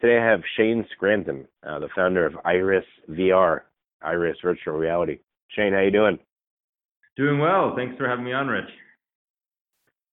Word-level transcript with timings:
Today 0.00 0.18
I 0.18 0.24
have 0.24 0.40
Shane 0.56 0.86
Scranton, 0.92 1.46
uh, 1.66 1.78
the 1.78 1.88
founder 1.94 2.24
of 2.24 2.34
Iris 2.46 2.86
VR, 3.10 3.60
Iris 4.00 4.38
Virtual 4.42 4.74
Reality. 4.74 5.18
Shane, 5.48 5.74
how 5.74 5.80
you 5.80 5.90
doing? 5.90 6.18
Doing 7.18 7.38
well. 7.38 7.74
Thanks 7.76 7.98
for 7.98 8.08
having 8.08 8.24
me 8.24 8.32
on, 8.32 8.48
Rich. 8.48 8.70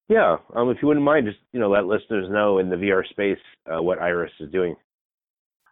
Yeah, 0.09 0.37
um, 0.55 0.69
if 0.69 0.77
you 0.81 0.89
wouldn't 0.89 1.05
mind, 1.05 1.25
just 1.25 1.39
you 1.53 1.59
know, 1.61 1.69
let 1.69 1.85
listeners 1.85 2.27
know 2.29 2.59
in 2.59 2.69
the 2.69 2.75
VR 2.75 3.07
space 3.07 3.37
uh, 3.65 3.81
what 3.81 4.01
Iris 4.01 4.31
is 4.41 4.51
doing. 4.51 4.75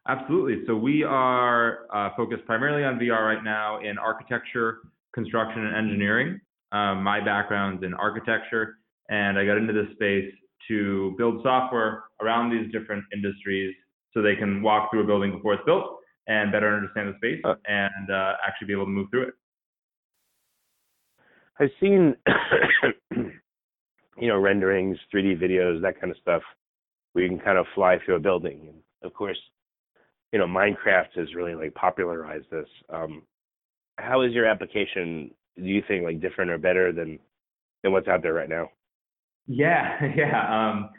Absolutely. 0.07 0.63
So 0.65 0.75
we 0.77 1.03
are 1.03 1.79
uh, 1.93 2.11
focused 2.15 2.45
primarily 2.45 2.85
on 2.85 2.97
VR 2.97 3.25
right 3.25 3.43
now 3.43 3.81
in 3.81 3.97
architecture, 3.97 4.77
construction, 5.13 5.65
and 5.65 5.75
engineering. 5.75 6.39
Um, 6.71 7.03
my 7.03 7.23
background's 7.23 7.83
in 7.83 7.93
architecture, 7.93 8.77
and 9.09 9.37
I 9.37 9.45
got 9.45 9.57
into 9.57 9.73
this 9.73 9.91
space 9.93 10.31
to 10.69 11.15
build 11.17 11.41
software 11.43 12.03
around 12.21 12.49
these 12.49 12.71
different 12.71 13.03
industries 13.13 13.75
so 14.15 14.21
they 14.21 14.35
can 14.35 14.63
walk 14.63 14.89
through 14.89 15.03
a 15.03 15.05
building 15.05 15.31
before 15.31 15.53
it's 15.53 15.65
built 15.65 15.99
and 16.27 16.51
better 16.51 16.73
understand 16.73 17.09
the 17.09 17.17
space 17.17 17.41
uh, 17.43 17.55
and 17.67 18.09
uh, 18.09 18.33
actually 18.45 18.67
be 18.67 18.73
able 18.73 18.85
to 18.85 18.91
move 18.91 19.07
through 19.11 19.27
it. 19.27 19.33
I've 21.59 21.69
seen, 21.79 22.15
you 24.17 24.27
know, 24.27 24.37
renderings, 24.37 24.97
3D 25.13 25.41
videos, 25.41 25.81
that 25.81 25.99
kind 25.99 26.11
of 26.11 26.17
stuff, 26.21 26.41
where 27.13 27.23
you 27.23 27.29
can 27.29 27.39
kind 27.39 27.57
of 27.57 27.65
fly 27.75 27.97
through 28.03 28.15
a 28.15 28.19
building. 28.19 28.67
And 28.67 28.77
of 29.03 29.13
course, 29.13 29.37
you 30.31 30.39
know, 30.39 30.47
Minecraft 30.47 31.15
has 31.15 31.33
really 31.35 31.55
like 31.55 31.73
popularized 31.75 32.49
this. 32.51 32.67
Um, 32.89 33.23
how 33.97 34.21
is 34.21 34.33
your 34.33 34.45
application? 34.45 35.31
Do 35.57 35.63
you 35.63 35.83
think 35.87 36.03
like 36.03 36.21
different 36.21 36.51
or 36.51 36.57
better 36.57 36.91
than 36.91 37.19
than 37.83 37.93
what's 37.93 38.07
out 38.07 38.21
there 38.21 38.33
right 38.33 38.49
now? 38.49 38.69
Yeah, 39.47 39.97
yeah. 40.17 40.69
Um, 40.71 40.89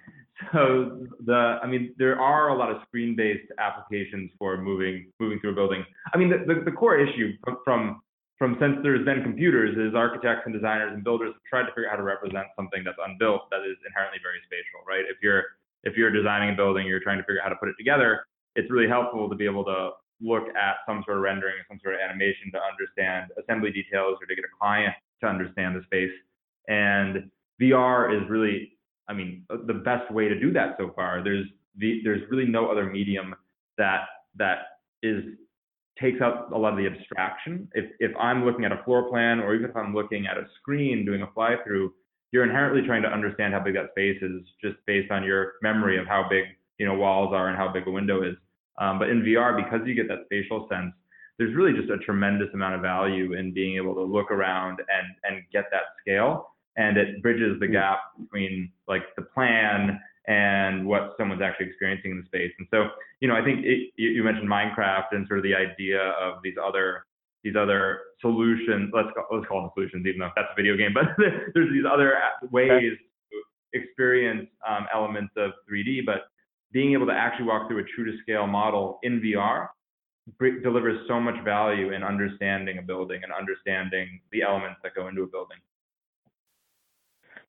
so 0.53 1.07
the, 1.25 1.59
I 1.63 1.67
mean, 1.67 1.95
there 1.99 2.21
are 2.21 2.49
a 2.49 2.55
lot 2.57 2.71
of 2.71 2.79
screen-based 2.89 3.53
applications 3.59 4.31
for 4.39 4.57
moving 4.59 5.11
moving 5.19 5.41
through 5.41 5.53
a 5.53 5.55
building. 5.55 5.85
I 6.13 6.19
mean, 6.19 6.31
the, 6.31 6.39
the, 6.47 6.61
the 6.65 6.73
core 6.73 6.99
issue 6.99 7.33
from, 7.45 7.59
from 7.65 8.03
from 8.39 8.59
there's 8.83 9.05
been 9.05 9.23
computers 9.23 9.77
is 9.79 9.95
architects 9.95 10.43
and 10.45 10.53
designers 10.53 10.93
and 10.93 11.03
builders 11.03 11.33
have 11.33 11.43
tried 11.49 11.65
to 11.65 11.73
figure 11.73 11.89
out 11.89 11.93
how 11.93 11.97
to 11.97 12.03
represent 12.03 12.47
something 12.55 12.85
that's 12.85 12.99
unbuilt 13.01 13.49
that 13.51 13.65
is 13.65 13.81
inherently 13.87 14.21
very 14.23 14.37
spatial, 14.45 14.85
right? 14.87 15.05
If 15.09 15.17
you're 15.23 15.57
if 15.85 15.97
you're 15.97 16.11
designing 16.11 16.53
a 16.53 16.57
building, 16.57 16.87
you're 16.87 17.01
trying 17.01 17.17
to 17.19 17.25
figure 17.25 17.41
out 17.41 17.49
how 17.49 17.55
to 17.55 17.57
put 17.57 17.71
it 17.71 17.77
together 17.79 18.27
it's 18.57 18.71
really 18.71 18.89
helpful 18.89 19.29
to 19.29 19.37
be 19.37 19.45
able 19.45 19.65
to 19.65 19.91
look 20.21 20.49
at 20.57 20.77
some 20.89 21.03
sort 21.05 21.19
of 21.19 21.23
rendering, 21.23 21.57
some 21.69 21.79
sort 21.83 21.95
of 21.95 22.01
animation 22.01 22.51
to 22.53 22.59
understand 22.59 23.31
assembly 23.39 23.71
details 23.71 24.17
or 24.21 24.27
to 24.27 24.35
get 24.35 24.45
a 24.45 24.53
client 24.59 24.95
to 25.21 25.29
understand 25.29 25.77
the 25.77 25.83
space. 25.85 26.13
And 26.69 27.31
VR 27.61 28.17
is 28.17 28.29
really, 28.29 28.73
I 29.09 29.13
mean, 29.13 29.45
the 29.49 29.75
best 29.75 30.11
way 30.11 30.29
to 30.29 30.39
do 30.39 30.53
that 30.53 30.77
so 30.79 30.93
far. 30.95 31.23
There's 31.23 31.47
the, 31.79 32.01
there's 32.03 32.23
really 32.31 32.47
no 32.47 32.71
other 32.71 32.87
medium 32.87 33.35
that 33.79 34.07
that 34.37 34.59
is 35.03 35.23
takes 36.01 36.21
out 36.21 36.53
a 36.53 36.59
lot 36.59 36.73
of 36.73 36.79
the 36.79 36.87
abstraction. 36.87 37.69
If 37.75 37.87
if 38.01 38.17
I'm 38.17 38.45
looking 38.45 38.65
at 38.65 38.73
a 38.73 38.83
floor 38.85 39.09
plan 39.09 39.41
or 39.41 39.55
even 39.55 39.71
if 39.71 39.77
I'm 39.77 39.95
looking 39.95 40.27
at 40.27 40.37
a 40.37 40.47
screen 40.61 41.05
doing 41.05 41.23
a 41.23 41.31
fly 41.33 41.57
through, 41.65 41.95
you're 42.33 42.45
inherently 42.45 42.83
trying 42.87 43.03
to 43.03 43.09
understand 43.09 43.55
how 43.55 43.61
big 43.61 43.75
that 43.75 43.91
space 43.91 44.21
is 44.23 44.43
just 44.63 44.77
based 44.87 45.11
on 45.11 45.25
your 45.25 45.55
memory 45.63 45.99
of 45.99 46.07
how 46.07 46.27
big 46.29 46.45
you 46.79 46.87
know 46.87 46.95
walls 46.95 47.33
are 47.33 47.49
and 47.49 47.57
how 47.57 47.69
big 47.69 47.87
a 47.87 47.91
window 47.91 48.23
is. 48.23 48.37
Um, 48.79 48.99
but 48.99 49.09
in 49.09 49.23
VR, 49.23 49.57
because 49.57 49.87
you 49.87 49.95
get 49.95 50.09
that 50.09 50.25
spatial 50.27 50.69
sense, 50.71 50.93
there's 51.39 51.55
really 51.55 51.73
just 51.73 51.91
a 51.91 51.99
tremendous 51.99 52.49
amount 52.53 52.75
of 52.75 52.83
value 52.83 53.33
in 53.35 53.55
being 53.55 53.77
able 53.77 53.95
to 53.95 54.03
look 54.03 54.31
around 54.31 54.81
and 54.81 55.07
and 55.25 55.45
get 55.53 55.65
that 55.71 55.83
scale. 56.01 56.51
And 56.77 56.97
it 56.97 57.23
bridges 57.23 57.59
the 57.61 57.67
hmm. 57.67 57.73
gap 57.73 57.99
between 58.19 58.71
like 58.87 59.03
the 59.17 59.23
plan 59.23 60.01
and 60.29 60.87
what 60.87 61.15
someone's 61.17 61.43
actually 61.43 61.67
experiencing 61.67 62.11
in 62.11 62.19
the 62.19 62.27
space. 62.27 62.53
And 62.59 62.67
so, 62.71 62.89
you 63.21 63.29
know, 63.29 63.37
I 63.37 63.45
think 63.45 63.65
it, 63.65 63.93
you, 63.97 64.25
mentioned 64.25 64.49
Minecraft 64.49 65.07
and 65.13 65.27
sort 65.29 65.39
of 65.39 65.45
the 65.45 65.55
idea 65.55 66.01
of 66.21 66.43
these 66.43 66.57
other 66.63 67.07
these 67.45 67.55
other 67.55 68.01
solutions. 68.21 68.91
Let's 68.93 69.09
call, 69.15 69.27
let's 69.31 69.47
call 69.47 69.61
them 69.61 69.71
solutions, 69.75 70.05
even 70.05 70.19
though 70.19 70.31
that's 70.35 70.49
a 70.51 70.57
video 70.57 70.77
game. 70.77 70.93
But 70.95 71.15
there's 71.55 71.71
these 71.73 71.85
other 71.91 72.19
ways 72.51 72.93
to 73.31 73.79
experience 73.79 74.49
um, 74.69 74.87
elements 74.93 75.33
of 75.37 75.53
3D. 75.71 76.05
But 76.05 76.27
being 76.73 76.93
able 76.93 77.07
to 77.07 77.13
actually 77.13 77.47
walk 77.47 77.69
through 77.69 77.79
a 77.79 77.85
true 77.95 78.05
to 78.05 78.19
scale 78.23 78.49
model 78.49 78.99
in 79.05 79.21
VR 79.21 79.69
delivers 80.41 81.07
so 81.07 81.21
much 81.21 81.43
value 81.45 81.93
in 81.93 82.03
understanding 82.03 82.79
a 82.79 82.83
building 82.83 83.21
and 83.23 83.33
understanding 83.33 84.21
the 84.33 84.43
elements 84.43 84.81
that 84.83 84.95
go 84.95 85.07
into 85.07 85.23
a 85.23 85.27
building. 85.27 85.59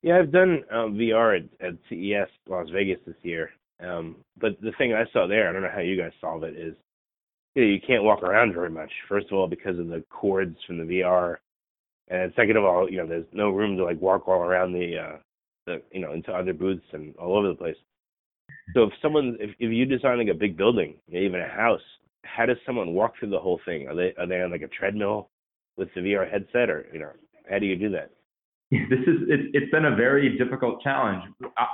Yeah, 0.02 0.18
I've 0.18 0.32
done 0.32 0.62
um, 0.70 0.94
VR 0.94 1.38
at, 1.38 1.66
at, 1.66 1.74
CES 1.88 2.28
Las 2.48 2.68
Vegas 2.72 3.00
this 3.06 3.16
year. 3.22 3.50
Um, 3.80 4.16
but 4.40 4.60
the 4.60 4.72
thing 4.78 4.92
I 4.92 5.04
saw 5.12 5.26
there, 5.26 5.48
I 5.48 5.52
don't 5.52 5.62
know 5.62 5.70
how 5.72 5.80
you 5.80 5.96
guys 5.96 6.12
solve 6.20 6.44
it, 6.44 6.56
is 6.56 6.74
you 7.54 7.64
know 7.64 7.68
you 7.68 7.80
can't 7.84 8.04
walk 8.04 8.22
around 8.22 8.54
very 8.54 8.70
much. 8.70 8.90
First 9.08 9.26
of 9.26 9.32
all, 9.32 9.48
because 9.48 9.78
of 9.78 9.88
the 9.88 10.04
cords 10.10 10.56
from 10.66 10.78
the 10.78 10.84
VR, 10.84 11.36
and 12.08 12.32
second 12.36 12.56
of 12.56 12.64
all, 12.64 12.88
you 12.90 12.96
know 12.98 13.06
there's 13.06 13.26
no 13.32 13.50
room 13.50 13.76
to 13.76 13.84
like 13.84 14.00
walk 14.00 14.28
all 14.28 14.42
around 14.42 14.72
the, 14.72 14.98
uh, 14.98 15.16
the 15.66 15.82
you 15.92 16.00
know 16.00 16.12
into 16.12 16.32
other 16.32 16.52
booths 16.52 16.86
and 16.92 17.14
all 17.16 17.36
over 17.36 17.48
the 17.48 17.54
place. 17.54 17.76
So 18.74 18.84
if 18.84 18.92
someone, 19.00 19.36
if, 19.40 19.50
if 19.58 19.72
you 19.72 19.84
design 19.84 20.18
like 20.18 20.28
a 20.28 20.38
big 20.38 20.56
building, 20.56 20.96
even 21.08 21.40
a 21.40 21.48
house, 21.48 21.80
how 22.24 22.46
does 22.46 22.58
someone 22.66 22.94
walk 22.94 23.14
through 23.18 23.30
the 23.30 23.38
whole 23.38 23.60
thing? 23.64 23.88
Are 23.88 23.94
they 23.94 24.14
are 24.18 24.26
they 24.26 24.40
on 24.42 24.50
like 24.50 24.62
a 24.62 24.68
treadmill 24.68 25.30
with 25.76 25.88
the 25.94 26.00
VR 26.00 26.30
headset, 26.30 26.70
or 26.70 26.86
you 26.92 27.00
know, 27.00 27.10
how 27.50 27.58
do 27.58 27.66
you 27.66 27.76
do 27.76 27.90
that? 27.90 28.10
This 28.90 29.00
is 29.06 29.16
it's 29.28 29.48
it's 29.54 29.70
been 29.70 29.86
a 29.86 29.96
very 29.96 30.36
difficult 30.36 30.82
challenge. 30.82 31.22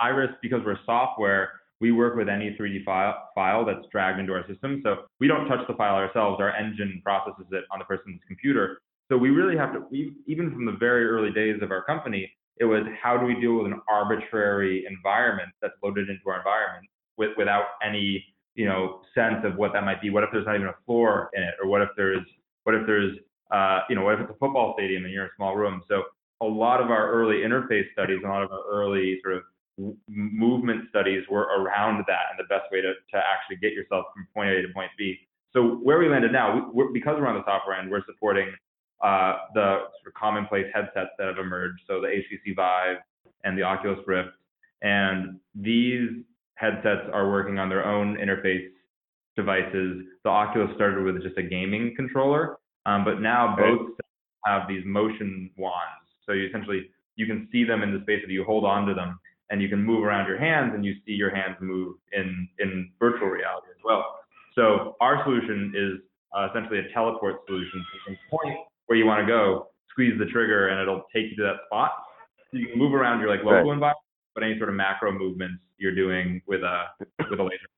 Iris, 0.01 0.31
because 0.43 0.61
we're 0.65 0.79
software, 0.87 1.51
we 1.81 1.91
work 1.91 2.17
with 2.17 2.29
any 2.29 2.57
3D 2.59 2.85
file 2.85 3.17
file 3.35 3.65
that's 3.65 3.85
dragged 3.91 4.21
into 4.21 4.33
our 4.33 4.47
system. 4.47 4.81
So 4.85 5.05
we 5.19 5.27
don't 5.27 5.49
touch 5.49 5.67
the 5.67 5.75
file 5.75 5.97
ourselves. 5.97 6.41
Our 6.41 6.55
engine 6.55 7.01
processes 7.05 7.47
it 7.51 7.65
on 7.73 7.81
the 7.81 7.85
person's 7.85 8.21
computer. 8.29 8.79
So 9.11 9.19
we 9.19 9.31
really 9.31 9.57
have 9.57 9.73
to, 9.75 9.83
we, 9.91 10.15
even 10.27 10.51
from 10.53 10.65
the 10.65 10.73
very 10.73 11.05
early 11.05 11.31
days 11.31 11.61
of 11.63 11.71
our 11.71 11.85
company, 11.85 12.31
it 12.57 12.65
was 12.65 12.85
how 13.03 13.19
do 13.19 13.27
we 13.27 13.39
deal 13.39 13.57
with 13.57 13.67
an 13.67 13.81
arbitrary 13.89 14.87
environment 14.89 15.51
that's 15.61 15.75
loaded 15.83 16.09
into 16.09 16.23
our 16.29 16.39
environment 16.39 16.87
with, 17.19 17.31
without 17.37 17.65
any 17.85 18.25
you 18.55 18.67
know 18.67 19.01
sense 19.15 19.45
of 19.45 19.57
what 19.57 19.73
that 19.73 19.85
might 19.85 20.01
be. 20.01 20.11
What 20.11 20.23
if 20.23 20.31
there's 20.33 20.47
not 20.47 20.55
even 20.55 20.69
a 20.69 20.77
floor 20.87 21.31
in 21.35 21.43
it, 21.43 21.55
or 21.63 21.69
what 21.69 21.83
if 21.83 21.89
there's 21.97 22.25
what 22.63 22.75
if 22.75 22.87
there's 22.87 23.17
uh, 23.51 23.81
you 23.89 23.97
know 23.97 24.03
what 24.03 24.15
if 24.15 24.21
it's 24.21 24.31
a 24.31 24.39
football 24.39 24.75
stadium 24.77 25.05
and 25.05 25.13
you're 25.13 25.25
in 25.25 25.31
a 25.31 25.37
small 25.37 25.57
room? 25.57 25.83
So 25.89 26.05
a 26.45 26.51
lot 26.53 26.81
of 26.81 26.91
our 26.91 27.11
early 27.11 27.37
interface 27.39 27.91
studies, 27.93 28.19
a 28.25 28.29
lot 28.29 28.43
of 28.43 28.53
our 28.53 28.65
early 28.69 29.19
sort 29.23 29.37
of 29.37 29.43
movement 30.09 30.85
studies 30.89 31.25
were 31.31 31.49
around 31.59 32.05
that 32.07 32.31
and 32.31 32.39
the 32.39 32.49
best 32.49 32.71
way 32.71 32.81
to, 32.81 32.93
to 32.93 33.17
actually 33.17 33.57
get 33.57 33.73
yourself 33.73 34.07
from 34.15 34.27
point 34.35 34.51
A 34.51 34.63
to 34.63 34.73
point 34.73 34.91
B. 34.97 35.19
So 35.53 35.77
where 35.83 35.99
we 35.99 36.09
landed 36.09 36.33
now, 36.33 36.71
we, 36.73 36.85
because 36.93 37.17
we're 37.19 37.27
on 37.27 37.37
the 37.37 37.45
software 37.45 37.77
end, 37.77 37.91
we're 37.91 38.05
supporting 38.07 38.53
uh, 39.03 39.37
the 39.55 39.79
sort 40.01 40.07
of 40.07 40.15
commonplace 40.15 40.67
headsets 40.75 41.11
that 41.19 41.27
have 41.27 41.39
emerged, 41.39 41.81
so 41.87 42.01
the 42.01 42.09
HTC 42.09 42.55
Vive 42.57 42.99
and 43.45 43.59
the 43.59 43.63
Oculus 43.63 43.99
Rift. 44.07 44.31
And 44.83 45.39
these 45.55 46.09
headsets 46.57 47.09
are 47.13 47.31
working 47.31 47.59
on 47.59 47.69
their 47.69 47.85
own 47.85 48.17
interface 48.17 48.67
devices. 49.37 50.03
The 50.23 50.31
Oculus 50.31 50.71
started 50.75 51.05
with 51.05 51.23
just 51.23 51.37
a 51.39 51.43
gaming 51.43 51.95
controller, 51.97 52.59
um, 52.87 53.05
but 53.05 53.21
now 53.21 53.57
both 53.57 53.91
have 54.47 54.69
these 54.69 54.83
motion 54.85 55.51
wands. 55.57 56.04
So 56.27 56.33
you 56.33 56.47
essentially 56.49 56.91
you 57.17 57.27
can 57.27 57.49
see 57.53 57.65
them 57.65 57.83
in 57.83 57.93
the 57.93 58.01
space 58.03 58.21
that 58.27 58.33
you 58.33 58.45
hold 58.45 58.65
on 58.65 58.87
to 58.87 58.95
them, 58.95 59.19
and 59.51 59.63
you 59.63 59.69
can 59.69 59.83
move 59.83 60.03
around 60.03 60.27
your 60.27 60.39
hands, 60.39 60.73
and 60.75 60.85
you 60.85 60.95
see 61.07 61.13
your 61.13 61.35
hands 61.35 61.57
move 61.61 61.97
in 62.13 62.49
in 62.59 62.91
virtual 62.99 63.29
reality 63.29 63.69
as 63.71 63.83
well. 63.85 64.05
So 64.55 64.97
our 65.01 65.23
solution 65.25 65.73
is 65.75 66.01
uh, 66.37 66.49
essentially 66.51 66.79
a 66.81 66.93
teleport 66.93 67.41
solution. 67.47 67.85
So 67.85 68.11
you 68.11 68.17
can 68.17 68.19
point 68.31 68.59
where 68.87 68.99
you 68.99 69.07
want 69.07 69.21
to 69.21 69.27
go, 69.27 69.69
squeeze 69.91 70.19
the 70.19 70.27
trigger, 70.27 70.69
and 70.69 70.81
it'll 70.81 71.05
take 71.15 71.31
you 71.31 71.37
to 71.37 71.43
that 71.43 71.57
spot. 71.67 71.93
So 72.51 72.59
you 72.59 72.69
can 72.69 72.79
move 72.79 72.95
around 72.95 73.21
your 73.21 73.29
like 73.29 73.41
local 73.41 73.71
right. 73.71 73.75
environment, 73.75 73.97
but 74.35 74.45
any 74.45 74.59
sort 74.59 74.69
of 74.69 74.75
macro 74.75 75.13
movements 75.13 75.63
you're 75.79 75.95
doing 75.95 76.41
with 76.47 76.63
a 76.63 76.87
with 77.31 77.41
a 77.41 77.43
laser 77.43 77.69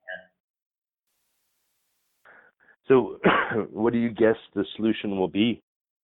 So, 2.89 3.19
what 3.71 3.93
do 3.93 3.99
you 3.99 4.11
guess 4.11 4.37
the 4.55 4.65
solution 4.77 5.19
will 5.19 5.29
be 5.29 5.63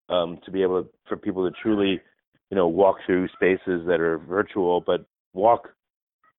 um, 0.09 0.39
to 0.45 0.51
be 0.51 0.61
able 0.61 0.83
to, 0.83 0.89
for 1.07 1.17
people 1.17 1.49
to 1.49 1.55
truly, 1.61 2.01
you 2.49 2.55
know, 2.55 2.67
walk 2.67 2.97
through 3.05 3.27
spaces 3.29 3.85
that 3.87 3.99
are 3.99 4.17
virtual, 4.17 4.81
but 4.81 5.05
walk? 5.33 5.69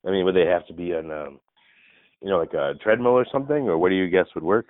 I 0.07 0.11
mean, 0.11 0.25
would 0.25 0.37
they 0.37 0.47
have 0.47 0.67
to 0.67 0.73
be 0.73 0.95
on, 0.95 1.11
um, 1.11 1.41
you 2.23 2.31
know, 2.31 2.39
like 2.39 2.53
a 2.53 2.75
treadmill 2.83 3.13
or 3.13 3.27
something, 3.31 3.69
or 3.69 3.79
what 3.79 3.91
do 3.91 3.95
you 3.95 4.09
guess 4.09 4.27
would 4.35 4.45
work? 4.45 4.67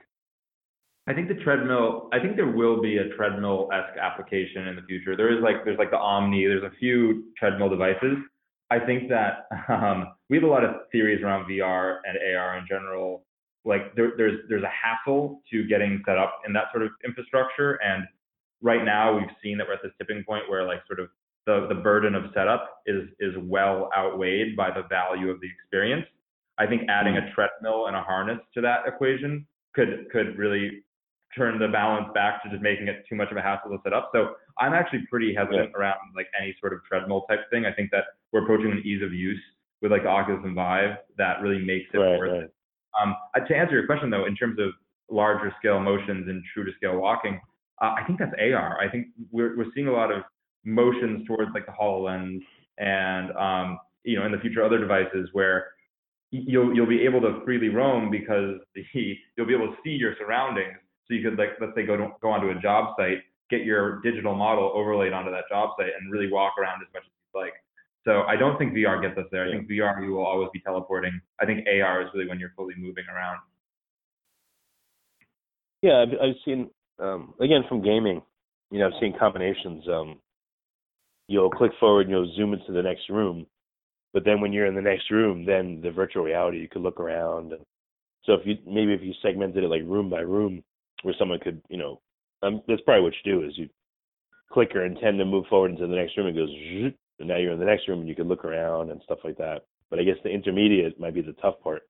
I 1.07 1.15
think 1.15 1.29
the 1.29 1.43
treadmill. 1.43 2.09
I 2.13 2.21
think 2.21 2.37
there 2.37 2.51
will 2.51 2.81
be 2.81 2.99
a 2.99 3.09
treadmill-esque 3.17 3.99
application 3.99 4.69
in 4.69 4.77
the 4.77 4.83
future. 4.83 5.17
There 5.17 5.37
is 5.37 5.43
like 5.43 5.65
there's 5.65 5.79
like 5.79 5.91
the 5.91 5.99
Omni. 5.99 6.47
There's 6.47 6.63
a 6.63 6.77
few 6.79 7.25
treadmill 7.39 7.69
devices. 7.69 8.19
I 8.71 8.79
think 8.79 9.09
that 9.09 9.49
um, 9.69 10.13
we 10.29 10.37
have 10.37 10.45
a 10.45 10.49
lot 10.49 10.65
of 10.65 10.77
theories 10.93 11.23
around 11.25 11.51
VR 11.51 11.99
and 12.05 12.17
AR 12.37 12.59
in 12.59 12.67
general. 12.69 13.25
Like 13.65 13.95
there, 13.97 14.13
there's 14.17 14.39
there's 14.49 14.63
a 14.63 14.71
hassle 14.71 15.43
to 15.51 15.67
getting 15.67 16.03
set 16.07 16.19
up 16.19 16.41
in 16.47 16.53
that 16.53 16.65
sort 16.73 16.85
of 16.85 16.91
infrastructure, 17.05 17.81
and 17.83 18.05
right 18.63 18.85
now 18.85 19.17
we've 19.17 19.35
seen 19.43 19.59
that 19.59 19.67
we're 19.67 19.75
at 19.75 19.83
this 19.83 19.93
tipping 19.99 20.23
point 20.23 20.49
where 20.49 20.65
like 20.65 20.81
sort 20.87 21.01
of 21.01 21.09
the 21.47 21.67
the 21.69 21.75
burden 21.75 22.15
of 22.15 22.25
setup 22.35 22.83
is 22.87 23.09
is 23.19 23.35
well 23.43 23.91
outweighed 23.97 24.57
by 24.57 24.71
the 24.71 24.83
value 24.89 25.31
of 25.31 25.41
the 25.41 25.49
experience. 25.49 26.07
I 26.59 26.67
think 26.67 26.83
adding 26.89 27.17
a 27.17 27.33
treadmill 27.35 27.87
and 27.87 27.97
a 27.97 28.03
harness 28.03 28.39
to 28.55 28.61
that 28.61 28.81
equation 28.87 29.47
could 29.75 30.07
could 30.13 30.37
really 30.39 30.85
turn 31.37 31.59
the 31.59 31.69
balance 31.69 32.09
back 32.13 32.43
to 32.43 32.51
just 32.51 32.63
making 32.63 32.89
it 32.89 33.05
too 33.09 33.15
much 33.15 33.31
of 33.31 33.37
a 33.37 33.43
hassle 33.43 33.71
to 33.71 33.79
set 33.85 33.93
up. 33.93 34.11
So 34.13 34.35
I'm 34.59 34.75
actually 34.75 35.07
pretty 35.09 35.35
hesitant 35.35 35.71
yeah. 35.73 35.79
around 35.79 35.99
like 36.17 36.27
any 36.39 36.55
sort 36.61 36.73
of 36.73 36.81
treadmill 36.85 37.23
type 37.31 37.49
thing. 37.51 37.67
I 37.67 37.73
think 37.73 37.91
that 37.93 38.05
we're 38.33 38.43
approaching 38.43 38.73
an 38.73 38.83
ease 38.85 39.03
of 39.03 39.13
use 39.13 39.41
with 39.81 39.93
like 39.93 40.03
the 40.03 40.09
Oculus 40.09 40.43
and 40.45 40.55
Vive 40.55 40.97
that 41.19 41.41
really 41.41 41.65
makes 41.65 41.87
it 41.95 41.99
right, 41.99 42.19
worth 42.19 42.33
right. 42.33 42.43
it. 42.43 42.55
Um, 43.01 43.15
to 43.47 43.57
answer 43.57 43.75
your 43.75 43.87
question 43.87 44.11
though, 44.11 44.27
in 44.27 44.35
terms 44.35 44.59
of 44.59 44.71
larger 45.09 45.55
scale 45.59 45.81
motions 45.81 46.29
and 46.29 46.43
true 46.53 46.65
to 46.65 46.73
scale 46.77 46.99
walking, 46.99 47.41
uh, 47.81 47.95
I 47.97 48.05
think 48.07 48.19
that's 48.19 48.33
AR. 48.39 48.79
I 48.81 48.91
think 48.91 49.09
we're 49.31 49.57
we're 49.57 49.71
seeing 49.75 49.87
a 49.87 49.93
lot 49.93 50.13
of 50.13 50.23
motions 50.65 51.27
towards 51.27 51.51
like 51.55 51.67
the 51.67 51.73
HoloLens 51.73 52.41
and 52.79 53.31
um, 53.37 53.79
you 54.05 54.19
know 54.19 54.27
in 54.27 54.33
the 54.33 54.39
future 54.39 54.65
other 54.65 54.79
devices 54.79 55.29
where 55.33 55.69
you'll 56.31 56.75
you'll 56.75 56.87
be 56.87 57.03
able 57.03 57.21
to 57.21 57.41
freely 57.45 57.69
roam 57.69 58.11
because 58.11 58.57
the 58.75 58.85
you'll 59.37 59.47
be 59.47 59.55
able 59.55 59.69
to 59.69 59.77
see 59.85 59.91
your 59.91 60.15
surroundings 60.19 60.77
so 61.11 61.15
you 61.15 61.29
could 61.29 61.37
like, 61.37 61.59
let's 61.61 61.73
say, 61.75 61.85
go 61.85 61.97
to, 61.97 62.09
go 62.23 62.31
onto 62.31 62.57
a 62.57 62.61
job 62.63 62.95
site, 62.97 63.19
get 63.51 63.65
your 63.65 64.01
digital 64.03 64.35
model 64.35 64.71
overlaid 64.73 65.13
onto 65.13 65.33
that 65.33 65.45
job 65.51 65.71
site, 65.77 65.91
and 66.01 66.11
really 66.11 66.31
walk 66.31 66.55
around 66.57 66.83
as 66.83 66.89
much 66.95 67.03
as 67.03 67.11
you 67.35 67.41
like. 67.41 67.53
So 68.07 68.23
I 68.23 68.37
don't 68.37 68.57
think 68.59 68.73
VR 68.73 69.03
gets 69.03 69.19
us 69.19 69.27
there. 69.33 69.47
I 69.47 69.51
think 69.51 69.69
VR 69.69 70.03
you 70.05 70.13
will 70.13 70.25
always 70.25 70.49
be 70.53 70.61
teleporting. 70.61 71.21
I 71.41 71.47
think 71.47 71.67
AR 71.67 72.03
is 72.03 72.09
really 72.15 72.29
when 72.29 72.39
you're 72.39 72.53
fully 72.57 72.75
moving 72.79 73.05
around. 73.13 73.39
Yeah, 75.83 76.03
I've, 76.03 76.15
I've 76.23 76.37
seen 76.45 76.71
um, 77.01 77.35
again 77.41 77.63
from 77.69 77.83
gaming. 77.83 78.23
You 78.71 78.79
know, 78.79 78.87
I've 78.87 79.01
seen 79.01 79.15
combinations. 79.19 79.85
Um, 79.89 80.21
you'll 81.31 81.49
click 81.49 81.71
forward 81.79 82.03
and 82.03 82.11
you'll 82.11 82.35
zoom 82.35 82.53
into 82.53 82.73
the 82.73 82.83
next 82.83 83.09
room, 83.09 83.47
but 84.13 84.25
then 84.25 84.41
when 84.41 84.53
you're 84.53 84.67
in 84.67 84.75
the 84.75 84.83
next 84.83 85.11
room, 85.13 85.47
then 85.47 85.81
the 85.81 85.93
virtual 85.93 86.25
reality 86.25 86.59
you 86.59 86.69
could 86.69 86.83
look 86.83 86.99
around. 86.99 87.53
And 87.53 87.65
so 88.25 88.33
if 88.33 88.41
you 88.45 88.57
maybe 88.67 88.93
if 88.93 89.01
you 89.01 89.15
segmented 89.23 89.63
it 89.63 89.69
like 89.69 89.83
room 89.85 90.11
by 90.11 90.21
room, 90.21 90.65
where 91.03 91.15
someone 91.19 91.39
could, 91.39 91.63
you 91.69 91.79
know, 91.79 92.01
um, 92.43 92.63
that's 92.67 92.81
probably 92.83 93.05
what 93.05 93.15
you 93.23 93.33
do 93.33 93.47
is 93.47 93.57
you 93.57 93.69
click 94.53 94.75
or 94.75 94.85
intend 94.85 95.19
to 95.19 95.25
move 95.25 95.45
forward 95.49 95.71
into 95.71 95.87
the 95.87 95.95
next 95.95 96.17
room 96.17 96.27
and 96.27 96.37
goes, 96.37 96.51
and 97.21 97.29
now 97.29 97.37
you're 97.37 97.53
in 97.53 97.61
the 97.61 97.65
next 97.65 97.87
room 97.87 98.01
and 98.01 98.09
you 98.09 98.17
can 98.17 98.27
look 98.27 98.45
around 98.45 98.91
and 98.91 99.01
stuff 99.05 99.21
like 99.23 99.39
that. 99.39 99.61
But 99.89 100.01
I 100.01 100.03
guess 100.03 100.17
the 100.25 100.31
intermediate 100.31 100.99
might 100.99 101.15
be 101.15 101.23
the 101.23 101.35
tough 101.35 101.61
part. 101.63 101.83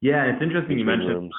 Yeah, 0.00 0.24
it's 0.24 0.42
interesting 0.42 0.80
you 0.80 0.84
mentioned 0.84 1.14
rooms. 1.14 1.34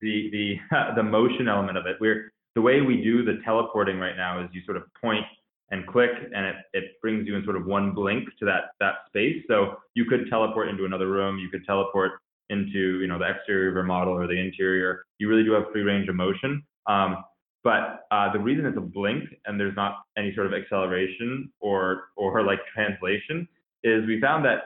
the 0.00 0.30
the 0.32 0.94
the 0.96 1.02
motion 1.02 1.46
element 1.46 1.76
of 1.76 1.84
it. 1.84 1.96
Where 1.98 2.32
the 2.54 2.62
way 2.62 2.80
we 2.80 3.02
do 3.02 3.22
the 3.22 3.38
teleporting 3.44 3.98
right 3.98 4.16
now 4.16 4.42
is 4.42 4.48
you 4.52 4.62
sort 4.64 4.78
of 4.78 4.84
point 4.98 5.26
and 5.70 5.86
click, 5.86 6.10
and 6.34 6.46
it 6.46 6.56
it 6.72 6.84
brings 7.02 7.26
you 7.26 7.36
in 7.36 7.44
sort 7.44 7.56
of 7.56 7.66
one 7.66 7.92
blink 7.92 8.28
to 8.38 8.44
that 8.46 8.70
that 8.80 8.94
space. 9.08 9.42
So 9.48 9.76
you 9.94 10.04
could 10.04 10.28
teleport 10.30 10.68
into 10.68 10.84
another 10.84 11.08
room. 11.08 11.38
You 11.38 11.50
could 11.50 11.64
teleport 11.66 12.12
into 12.50 13.00
you 13.00 13.06
know 13.06 13.18
the 13.18 13.28
exterior 13.28 13.68
of 13.68 13.74
your 13.74 13.82
model 13.84 14.14
or 14.14 14.26
the 14.26 14.38
interior, 14.38 15.04
you 15.18 15.28
really 15.28 15.44
do 15.44 15.52
have 15.52 15.64
free 15.72 15.82
range 15.82 16.08
of 16.08 16.14
motion. 16.14 16.62
Um, 16.86 17.24
but 17.64 18.06
uh, 18.10 18.32
the 18.32 18.38
reason 18.38 18.64
it's 18.64 18.78
a 18.78 18.80
blink 18.80 19.24
and 19.46 19.58
there's 19.58 19.76
not 19.76 19.98
any 20.16 20.34
sort 20.34 20.46
of 20.46 20.54
acceleration 20.54 21.52
or 21.60 22.04
or 22.16 22.42
like 22.42 22.60
translation 22.72 23.46
is 23.84 24.06
we 24.06 24.20
found 24.20 24.44
that 24.44 24.60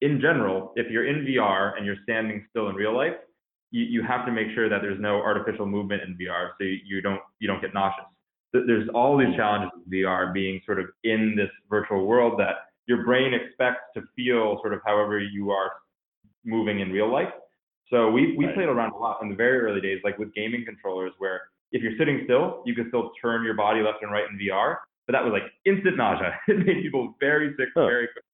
in 0.00 0.20
general, 0.20 0.72
if 0.76 0.90
you're 0.90 1.06
in 1.06 1.24
VR 1.26 1.76
and 1.76 1.84
you're 1.84 1.96
standing 2.04 2.46
still 2.50 2.68
in 2.68 2.76
real 2.76 2.96
life, 2.96 3.14
you, 3.72 3.82
you 3.82 4.02
have 4.02 4.24
to 4.24 4.32
make 4.32 4.46
sure 4.54 4.68
that 4.68 4.80
there's 4.80 5.00
no 5.00 5.16
artificial 5.16 5.66
movement 5.66 6.02
in 6.02 6.16
VR, 6.16 6.50
so 6.58 6.64
you, 6.64 6.78
you 6.86 7.00
don't 7.00 7.20
you 7.40 7.48
don't 7.48 7.60
get 7.60 7.74
nauseous. 7.74 8.06
There's 8.52 8.88
all 8.94 9.16
these 9.18 9.34
challenges 9.36 9.70
with 9.76 9.92
VR 9.92 10.32
being 10.32 10.60
sort 10.64 10.80
of 10.80 10.86
in 11.04 11.34
this 11.36 11.50
virtual 11.68 12.06
world 12.06 12.40
that 12.40 12.56
your 12.86 13.04
brain 13.04 13.34
expects 13.34 13.82
to 13.94 14.02
feel 14.16 14.58
sort 14.62 14.72
of 14.72 14.80
however 14.84 15.20
you 15.20 15.50
are 15.50 15.70
moving 16.44 16.80
in 16.80 16.90
real 16.90 17.12
life. 17.12 17.28
So 17.90 18.10
we 18.10 18.36
we 18.36 18.46
right. 18.46 18.54
played 18.54 18.68
around 18.68 18.92
a 18.92 18.96
lot 18.96 19.22
in 19.22 19.28
the 19.28 19.34
very 19.34 19.60
early 19.60 19.80
days, 19.80 20.00
like 20.04 20.18
with 20.18 20.34
gaming 20.34 20.64
controllers, 20.64 21.12
where 21.18 21.42
if 21.72 21.82
you're 21.82 21.96
sitting 21.98 22.22
still, 22.24 22.62
you 22.66 22.74
can 22.74 22.88
still 22.88 23.12
turn 23.20 23.44
your 23.44 23.54
body 23.54 23.82
left 23.82 24.02
and 24.02 24.10
right 24.10 24.24
in 24.30 24.38
VR, 24.38 24.76
but 25.06 25.12
that 25.12 25.22
was 25.22 25.32
like 25.32 25.50
instant 25.64 25.96
nausea. 25.96 26.34
it 26.48 26.58
made 26.58 26.82
people 26.82 27.14
very 27.20 27.54
sick 27.58 27.68
huh. 27.74 27.86
very 27.86 28.08
quick. 28.08 28.24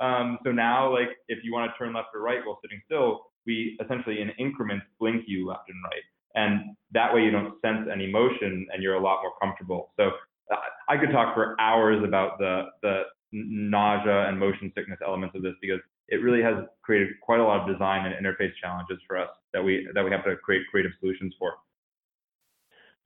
Um, 0.00 0.38
so 0.44 0.52
now, 0.52 0.92
like 0.92 1.10
if 1.28 1.44
you 1.44 1.52
want 1.52 1.70
to 1.70 1.78
turn 1.78 1.94
left 1.94 2.08
or 2.14 2.20
right 2.20 2.40
while 2.44 2.58
sitting 2.62 2.80
still, 2.86 3.26
we 3.46 3.78
essentially 3.82 4.20
in 4.20 4.30
increments 4.38 4.84
blink 4.98 5.24
you 5.26 5.46
left 5.46 5.68
and 5.68 5.78
right, 5.84 6.02
and 6.36 6.76
that 6.92 7.12
way 7.12 7.22
you 7.22 7.30
don't 7.30 7.60
sense 7.62 7.88
any 7.92 8.06
motion 8.06 8.66
and 8.72 8.82
you're 8.82 8.94
a 8.94 9.00
lot 9.00 9.22
more 9.22 9.32
comfortable. 9.42 9.92
So 9.96 10.10
uh, 10.52 10.56
I 10.88 10.96
could 10.96 11.10
talk 11.10 11.34
for 11.34 11.60
hours 11.60 12.04
about 12.06 12.38
the 12.38 12.66
the 12.82 13.02
nausea 13.32 14.28
and 14.28 14.38
motion 14.38 14.72
sickness 14.74 14.98
elements 15.04 15.34
of 15.34 15.42
this 15.42 15.54
because 15.60 15.80
it 16.08 16.16
really 16.16 16.42
has 16.42 16.64
created 16.82 17.08
quite 17.20 17.40
a 17.40 17.44
lot 17.44 17.60
of 17.60 17.66
design 17.66 18.06
and 18.06 18.14
interface 18.14 18.52
challenges 18.62 18.98
for 19.06 19.18
us 19.18 19.28
that 19.52 19.62
we 19.62 19.88
that 19.94 20.04
we 20.04 20.10
have 20.10 20.24
to 20.24 20.36
create 20.36 20.62
creative 20.70 20.92
solutions 21.00 21.34
for. 21.38 21.54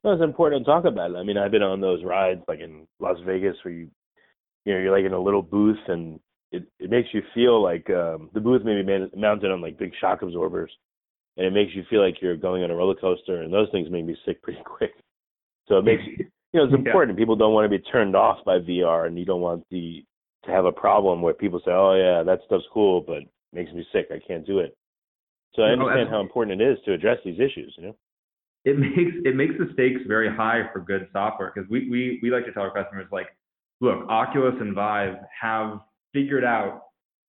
Well, 0.02 0.14
it's 0.14 0.22
important 0.22 0.64
to 0.64 0.70
talk 0.70 0.84
about 0.84 1.10
it. 1.10 1.16
I 1.16 1.22
mean, 1.22 1.36
I've 1.36 1.50
been 1.50 1.62
on 1.62 1.80
those 1.80 2.04
rides 2.04 2.42
like 2.48 2.60
in 2.60 2.86
Las 3.00 3.18
Vegas 3.24 3.56
where 3.62 3.72
you 3.72 3.90
you 4.64 4.74
know 4.74 4.80
you're 4.80 4.96
like 4.96 5.06
in 5.06 5.12
a 5.12 5.20
little 5.20 5.42
booth 5.42 5.78
and 5.88 6.20
it 6.52 6.64
it 6.78 6.90
makes 6.90 7.08
you 7.12 7.22
feel 7.34 7.62
like 7.62 7.88
um 7.90 8.28
the 8.34 8.40
booth 8.40 8.64
may 8.64 8.82
be 8.82 9.08
mounted 9.16 9.50
on 9.50 9.60
like 9.60 9.78
big 9.78 9.92
shock 10.00 10.22
absorbers 10.22 10.70
and 11.36 11.46
it 11.46 11.52
makes 11.52 11.74
you 11.74 11.84
feel 11.88 12.04
like 12.04 12.16
you're 12.20 12.36
going 12.36 12.62
on 12.62 12.70
a 12.70 12.74
roller 12.74 12.94
coaster 12.94 13.42
and 13.42 13.52
those 13.52 13.68
things 13.72 13.90
make 13.90 14.04
me 14.04 14.16
sick 14.26 14.42
pretty 14.42 14.60
quick. 14.64 14.92
So 15.68 15.78
it 15.78 15.84
makes 15.84 16.02
you 16.06 16.26
know 16.54 16.64
it's 16.64 16.74
important. 16.74 17.16
Yeah. 17.16 17.22
People 17.22 17.36
don't 17.36 17.54
want 17.54 17.70
to 17.70 17.78
be 17.78 17.82
turned 17.84 18.16
off 18.16 18.44
by 18.44 18.58
VR 18.58 19.06
and 19.06 19.18
you 19.18 19.24
don't 19.24 19.40
want 19.40 19.64
the 19.70 20.04
to 20.44 20.50
have 20.50 20.64
a 20.64 20.72
problem 20.72 21.22
where 21.22 21.34
people 21.34 21.60
say, 21.64 21.70
"Oh 21.70 21.94
yeah, 21.94 22.22
that 22.22 22.40
stuff's 22.46 22.64
cool, 22.72 23.02
but 23.02 23.18
it 23.18 23.28
makes 23.52 23.72
me 23.72 23.86
sick. 23.92 24.08
I 24.10 24.20
can't 24.26 24.46
do 24.46 24.58
it." 24.58 24.76
So 25.54 25.62
I 25.62 25.70
understand 25.70 26.08
how 26.08 26.20
important 26.20 26.60
it 26.60 26.72
is 26.72 26.78
to 26.84 26.92
address 26.92 27.18
these 27.24 27.38
issues. 27.40 27.74
You 27.76 27.88
know, 27.88 27.96
it 28.64 28.78
makes 28.78 29.16
it 29.24 29.36
makes 29.36 29.54
the 29.58 29.70
stakes 29.74 30.00
very 30.06 30.34
high 30.34 30.68
for 30.72 30.80
good 30.80 31.08
software 31.12 31.52
because 31.54 31.68
we 31.70 31.88
we 31.90 32.20
we 32.22 32.30
like 32.30 32.46
to 32.46 32.52
tell 32.52 32.62
our 32.62 32.72
customers 32.72 33.06
like, 33.12 33.26
look, 33.80 34.08
Oculus 34.08 34.54
and 34.60 34.74
Vive 34.74 35.16
have 35.40 35.80
figured 36.12 36.44
out 36.44 36.82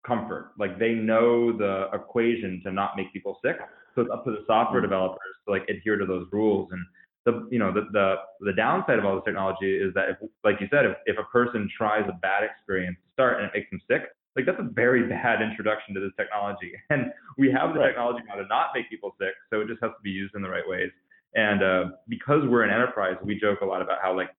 comfort. 0.05 0.51
Like 0.57 0.79
they 0.79 0.93
know 0.93 1.55
the 1.55 1.87
equation 1.93 2.61
to 2.65 2.71
not 2.71 2.97
make 2.97 3.11
people 3.13 3.39
sick. 3.43 3.57
So 3.95 4.01
it's 4.01 4.11
up 4.11 4.25
to 4.25 4.31
the 4.31 4.43
software 4.47 4.81
mm-hmm. 4.81 4.89
developers 4.89 5.35
to 5.45 5.51
like 5.51 5.63
adhere 5.69 5.97
to 5.97 6.05
those 6.05 6.27
rules. 6.31 6.69
And 6.71 6.85
the 7.25 7.47
you 7.51 7.59
know 7.59 7.71
the 7.71 7.87
the 7.91 8.15
the 8.39 8.53
downside 8.53 8.97
of 8.97 9.05
all 9.05 9.15
this 9.15 9.25
technology 9.25 9.77
is 9.77 9.93
that 9.93 10.09
if 10.09 10.17
like 10.43 10.59
you 10.59 10.67
said 10.71 10.85
if, 10.85 10.97
if 11.05 11.17
a 11.19 11.23
person 11.31 11.69
tries 11.75 12.07
a 12.09 12.13
bad 12.21 12.43
experience 12.43 12.97
to 13.05 13.13
start 13.13 13.37
and 13.37 13.45
it 13.45 13.51
makes 13.53 13.69
them 13.69 13.79
sick 13.87 14.09
like 14.35 14.45
that's 14.45 14.59
a 14.59 14.69
very 14.73 15.07
bad 15.09 15.41
introduction 15.41 15.93
to 15.95 15.99
this 15.99 16.11
technology. 16.17 16.73
And 16.89 17.11
we 17.37 17.51
have 17.51 17.73
the 17.73 17.79
right. 17.79 17.87
technology 17.87 18.23
now 18.27 18.35
to 18.35 18.47
not 18.47 18.67
make 18.73 18.89
people 18.89 19.15
sick 19.19 19.33
so 19.49 19.61
it 19.61 19.67
just 19.67 19.81
has 19.81 19.91
to 19.91 20.01
be 20.03 20.09
used 20.09 20.35
in 20.35 20.41
the 20.41 20.49
right 20.49 20.67
ways. 20.67 20.89
And 21.35 21.63
uh, 21.63 21.83
because 22.09 22.41
we're 22.47 22.63
an 22.63 22.73
enterprise 22.73 23.15
we 23.23 23.39
joke 23.39 23.61
a 23.61 23.65
lot 23.65 23.81
about 23.81 23.99
how 24.01 24.15
like 24.15 24.29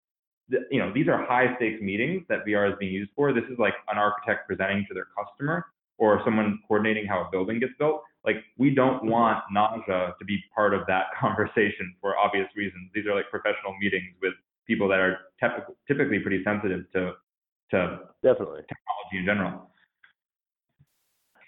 you 0.71 0.79
know 0.79 0.93
these 0.93 1.09
are 1.09 1.25
high 1.25 1.55
stakes 1.57 1.81
meetings 1.81 2.25
that 2.29 2.45
VR 2.47 2.71
is 2.71 2.77
being 2.79 2.93
used 2.93 3.11
for. 3.15 3.33
This 3.33 3.45
is 3.45 3.59
like 3.59 3.75
an 3.89 3.97
architect 3.97 4.47
presenting 4.47 4.85
to 4.89 4.95
their 4.95 5.07
customer 5.17 5.67
or 6.03 6.21
someone 6.25 6.59
coordinating 6.67 7.07
how 7.07 7.21
a 7.21 7.31
building 7.31 7.61
gets 7.61 7.73
built 7.79 8.03
like 8.25 8.37
we 8.59 8.75
don't 8.75 9.05
want 9.05 9.43
nausea 9.51 10.15
to 10.19 10.25
be 10.25 10.39
part 10.55 10.75
of 10.75 10.83
that 10.87 11.07
conversation 11.21 11.95
for 12.01 12.17
obvious 12.17 12.49
reasons. 12.57 12.91
These 12.95 13.07
are 13.07 13.15
like 13.15 13.31
professional 13.31 13.77
meetings 13.81 14.15
with 14.21 14.35
people 14.67 14.89
that 14.89 15.01
are 15.01 15.19
typically 15.89 16.19
pretty 16.21 16.43
sensitive 16.45 16.91
to 16.93 17.13
to 17.71 17.99
definitely 18.23 18.61
technology 18.69 19.19
in 19.19 19.25
general. 19.25 19.71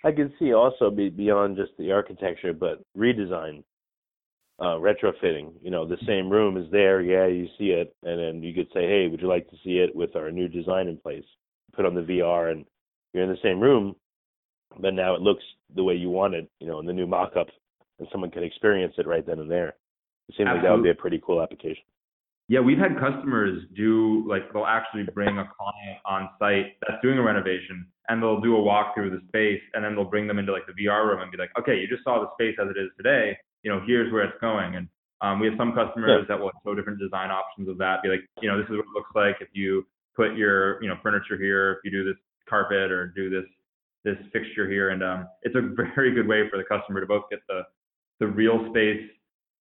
I 0.05 0.13
can 0.13 0.33
see 0.39 0.53
also 0.53 0.91
be 0.91 1.09
beyond 1.09 1.57
just 1.57 1.73
the 1.79 1.93
architecture, 1.93 2.53
but 2.53 2.83
redesign, 2.97 3.63
uh, 4.59 4.77
retrofitting. 4.77 5.53
You 5.63 5.71
know, 5.71 5.87
the 5.87 5.97
same 6.07 6.29
room 6.29 6.57
is 6.57 6.71
there, 6.71 7.01
yeah, 7.01 7.27
you 7.27 7.49
see 7.59 7.71
it, 7.71 7.95
and 8.03 8.21
then 8.21 8.43
you 8.43 8.53
could 8.53 8.69
say, 8.75 8.87
hey, 8.87 9.09
would 9.11 9.21
you 9.21 9.29
like 9.29 9.49
to 9.49 9.57
see 9.65 9.79
it 9.79 9.95
with 9.97 10.15
our 10.15 10.31
new 10.31 10.47
design 10.49 10.89
in 10.89 10.99
place? 10.99 11.25
Put 11.75 11.87
on 11.87 11.95
the 11.95 12.03
VR, 12.03 12.53
and 12.53 12.67
you're 13.15 13.25
in 13.25 13.31
the 13.31 13.39
same 13.43 13.61
room, 13.61 13.97
but 14.81 14.95
now 14.95 15.15
it 15.15 15.21
looks 15.21 15.43
the 15.75 15.83
way 15.83 15.95
you 15.95 16.11
want 16.11 16.35
it, 16.35 16.49
you 16.61 16.67
know, 16.67 16.81
in 16.81 16.87
the 16.87 16.93
new 16.93 17.07
mock-up, 17.07 17.49
and 17.99 18.09
someone 18.11 18.31
can 18.31 18.43
experience 18.43 18.95
it 18.99 19.07
right 19.07 19.27
then 19.27 19.39
and 19.39 19.51
there. 19.51 19.75
It 20.29 20.37
seems 20.37 20.49
Absolutely. 20.49 20.57
like 20.57 20.63
that 20.63 20.77
would 20.77 20.85
be 20.85 20.91
a 20.91 20.95
pretty 20.95 21.23
cool 21.25 21.43
application. 21.43 21.85
Yeah, 22.49 22.61
we've 22.61 22.79
had 22.79 22.99
customers 23.01 23.63
do 23.75 24.25
like 24.29 24.53
they'll 24.53 24.67
actually 24.67 25.05
bring 25.15 25.39
a 25.39 25.49
client 25.49 25.99
on 26.05 26.29
site 26.39 26.77
that's 26.83 27.01
doing 27.01 27.17
a 27.17 27.23
renovation 27.23 27.87
and 28.09 28.23
they'll 28.23 28.41
do 28.41 28.57
a 28.57 28.61
walkthrough 28.61 29.07
of 29.07 29.13
the 29.13 29.27
space 29.29 29.63
and 29.73 29.83
then 29.83 29.95
they'll 29.95 30.05
bring 30.05 30.27
them 30.27 30.39
into 30.39 30.53
like 30.53 30.67
the 30.67 30.77
VR 30.77 31.09
room 31.09 31.23
and 31.23 31.33
be 31.33 31.39
like, 31.39 31.51
okay, 31.59 31.77
you 31.77 31.89
just 31.89 32.05
saw 32.05 32.21
the 32.21 32.29
space 32.37 32.57
as 32.61 32.69
it 32.69 32.79
is 32.79 32.91
today. 32.99 33.37
You 33.63 33.73
know, 33.73 33.81
here's 33.87 34.13
where 34.13 34.25
it's 34.25 34.39
going. 34.43 34.77
And 34.77 34.89
um, 35.23 35.41
we 35.41 35.47
have 35.47 35.57
some 35.57 35.73
customers 35.73 36.29
yeah. 36.29 36.37
that 36.37 36.43
will 36.43 36.53
show 36.65 36.75
different 36.75 37.01
design 37.01 37.31
options 37.31 37.67
of 37.67 37.79
that. 37.79 38.03
Be 38.03 38.11
like, 38.11 38.29
you 38.43 38.49
know, 38.49 38.59
this 38.59 38.69
is 38.69 38.77
what 38.77 38.85
it 38.85 38.95
looks 38.95 39.11
like 39.15 39.37
if 39.41 39.49
you 39.53 39.87
put 40.15 40.37
your, 40.37 40.83
you 40.83 40.89
know, 40.89 40.97
furniture 41.03 41.39
here, 41.39 41.73
if 41.73 41.79
you 41.85 41.91
do 41.91 42.05
this 42.05 42.21
carpet 42.47 42.93
or 42.93 43.09
do 43.17 43.31
this 43.31 43.49
this 44.05 44.17
fixture 44.33 44.69
here. 44.69 44.91
And 44.91 45.03
um, 45.03 45.29
it's 45.43 45.55
a 45.57 45.61
very 45.95 46.15
good 46.15 46.29
way 46.29 46.49
for 46.51 46.57
the 46.57 46.65
customer 46.65 47.01
to 47.01 47.07
both 47.07 47.25
get 47.31 47.41
the 47.49 47.63
the 48.21 48.27
real 48.27 48.69
space 48.71 49.03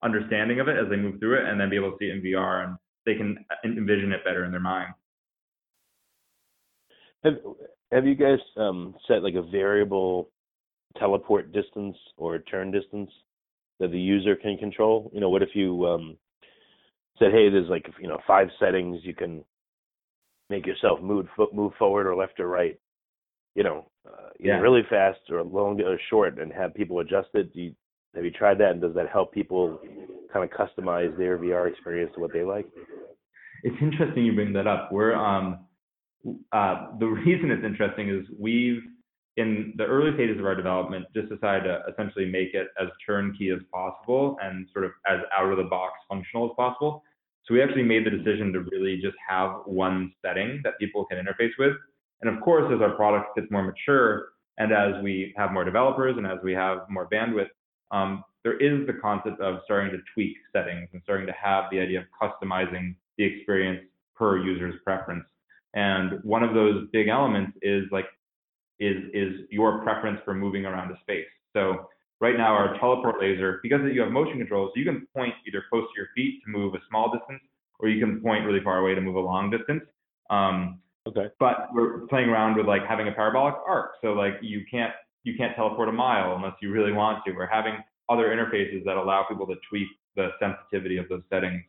understanding 0.03 0.59
of 0.59 0.67
it 0.67 0.77
as 0.77 0.87
they 0.89 0.95
move 0.95 1.19
through 1.19 1.39
it 1.39 1.49
and 1.49 1.59
then 1.59 1.69
be 1.69 1.75
able 1.75 1.91
to 1.91 1.97
see 1.99 2.05
it 2.05 2.15
in 2.15 2.21
VR 2.21 2.65
and 2.65 2.75
they 3.05 3.15
can 3.15 3.43
envision 3.65 4.11
it 4.11 4.23
better 4.23 4.45
in 4.45 4.51
their 4.51 4.59
mind. 4.59 4.93
Have 7.23 7.33
Have 7.91 8.05
you 8.05 8.15
guys 8.15 8.39
um, 8.57 8.95
set 9.07 9.23
like 9.23 9.35
a 9.35 9.41
variable 9.41 10.29
teleport 10.99 11.51
distance 11.51 11.95
or 12.17 12.39
turn 12.39 12.71
distance 12.71 13.09
that 13.79 13.91
the 13.91 13.99
user 13.99 14.35
can 14.35 14.57
control? 14.57 15.09
You 15.13 15.21
know, 15.21 15.29
what 15.29 15.41
if 15.41 15.49
you 15.53 15.85
um, 15.87 16.17
said, 17.19 17.31
"Hey, 17.31 17.49
there's 17.49 17.69
like 17.69 17.85
you 17.99 18.07
know 18.07 18.19
five 18.27 18.47
settings 18.59 18.99
you 19.03 19.15
can 19.15 19.43
make 20.49 20.65
yourself 20.65 21.01
move 21.01 21.27
move 21.53 21.73
forward 21.79 22.07
or 22.07 22.15
left 22.15 22.39
or 22.39 22.47
right." 22.47 22.77
You 23.55 23.63
know, 23.63 23.87
uh, 24.07 24.29
yeah. 24.39 24.59
really 24.59 24.83
fast 24.89 25.19
or 25.29 25.43
long 25.43 25.81
or 25.81 25.97
short, 26.09 26.39
and 26.39 26.51
have 26.51 26.73
people 26.73 26.99
adjust 26.99 27.29
it. 27.33 27.53
Do 27.53 27.61
you, 27.61 27.75
have 28.15 28.25
you 28.25 28.31
tried 28.31 28.57
that, 28.59 28.71
and 28.71 28.81
does 28.81 28.93
that 28.95 29.09
help 29.09 29.33
people 29.33 29.79
kind 30.31 30.49
of 30.49 30.49
customize 30.51 31.17
their 31.17 31.37
VR 31.37 31.69
experience 31.69 32.11
to 32.15 32.21
what 32.21 32.33
they 32.33 32.43
like? 32.43 32.67
It's 33.63 33.75
interesting 33.81 34.25
you 34.25 34.33
bring 34.33 34.53
that 34.53 34.67
up. 34.67 34.91
We're 34.91 35.15
um, 35.15 35.59
uh, 36.51 36.87
the 36.99 37.07
reason 37.25 37.51
it's 37.51 37.65
interesting 37.65 38.09
is 38.09 38.25
we've 38.39 38.81
in 39.37 39.73
the 39.77 39.85
early 39.85 40.13
stages 40.13 40.37
of 40.37 40.45
our 40.45 40.53
development 40.53 41.05
just 41.15 41.27
decided 41.29 41.63
to 41.63 41.81
essentially 41.91 42.25
make 42.25 42.53
it 42.53 42.67
as 42.79 42.87
turnkey 43.05 43.49
as 43.49 43.59
possible 43.73 44.37
and 44.43 44.67
sort 44.71 44.85
of 44.85 44.91
as 45.07 45.19
out 45.35 45.51
of 45.51 45.57
the 45.57 45.63
box 45.63 45.93
functional 46.07 46.45
as 46.45 46.51
possible. 46.55 47.03
So 47.45 47.53
we 47.53 47.61
actually 47.61 47.83
made 47.83 48.05
the 48.05 48.11
decision 48.11 48.53
to 48.53 48.59
really 48.71 49.01
just 49.01 49.15
have 49.27 49.61
one 49.65 50.13
setting 50.23 50.61
that 50.63 50.77
people 50.79 51.03
can 51.05 51.17
interface 51.17 51.51
with. 51.57 51.73
And 52.23 52.35
of 52.35 52.41
course, 52.41 52.71
as 52.73 52.81
our 52.81 52.95
product 52.95 53.35
gets 53.35 53.51
more 53.51 53.63
mature 53.63 54.29
and 54.57 54.71
as 54.71 55.01
we 55.03 55.33
have 55.35 55.51
more 55.51 55.65
developers 55.65 56.15
and 56.17 56.25
as 56.25 56.37
we 56.43 56.53
have 56.53 56.89
more 56.89 57.09
bandwidth, 57.09 57.49
um, 57.91 58.23
there 58.43 58.57
is 58.57 58.85
the 58.87 58.93
concept 58.93 59.41
of 59.41 59.59
starting 59.65 59.91
to 59.91 59.97
tweak 60.13 60.35
settings 60.51 60.89
and 60.93 61.01
starting 61.03 61.25
to 61.27 61.33
have 61.33 61.65
the 61.71 61.79
idea 61.79 61.99
of 61.99 62.05
customizing 62.21 62.95
the 63.17 63.23
experience 63.23 63.81
per 64.15 64.37
user's 64.37 64.75
preference. 64.83 65.25
And 65.73 66.23
one 66.23 66.43
of 66.43 66.53
those 66.53 66.87
big 66.93 67.07
elements 67.07 67.57
is 67.61 67.83
like 67.91 68.05
is 68.79 69.03
is 69.13 69.33
your 69.49 69.79
preference 69.83 70.19
for 70.23 70.33
moving 70.33 70.65
around 70.65 70.91
a 70.91 70.99
space. 71.01 71.27
So 71.53 71.89
right 72.19 72.37
now 72.37 72.53
our 72.53 72.77
teleport 72.79 73.19
laser, 73.19 73.59
because 73.63 73.81
you 73.91 74.01
have 74.01 74.11
motion 74.11 74.37
controls, 74.37 74.71
you 74.75 74.85
can 74.85 75.07
point 75.15 75.33
either 75.47 75.63
close 75.69 75.83
to 75.83 75.93
your 75.99 76.07
feet 76.15 76.41
to 76.45 76.51
move 76.51 76.73
a 76.73 76.79
small 76.89 77.11
distance, 77.11 77.41
or 77.79 77.89
you 77.89 77.99
can 78.03 78.21
point 78.21 78.45
really 78.45 78.63
far 78.63 78.79
away 78.79 78.95
to 78.95 79.01
move 79.01 79.15
a 79.15 79.19
long 79.19 79.49
distance. 79.49 79.83
Um, 80.29 80.79
okay. 81.07 81.27
But 81.39 81.69
we're 81.73 82.07
playing 82.07 82.29
around 82.29 82.57
with 82.57 82.65
like 82.65 82.81
having 82.87 83.07
a 83.07 83.11
parabolic 83.11 83.55
arc, 83.67 83.93
so 84.01 84.13
like 84.13 84.33
you 84.41 84.63
can't 84.69 84.93
you 85.23 85.35
can't 85.37 85.55
teleport 85.55 85.89
a 85.89 85.91
mile 85.91 86.35
unless 86.35 86.53
you 86.61 86.71
really 86.71 86.91
want 86.91 87.23
to. 87.25 87.31
We're 87.31 87.47
having 87.47 87.75
other 88.09 88.25
interfaces 88.25 88.83
that 88.85 88.97
allow 88.97 89.25
people 89.29 89.47
to 89.47 89.55
tweak 89.69 89.87
the 90.15 90.29
sensitivity 90.39 90.97
of 90.97 91.07
those 91.09 91.21
settings. 91.29 91.63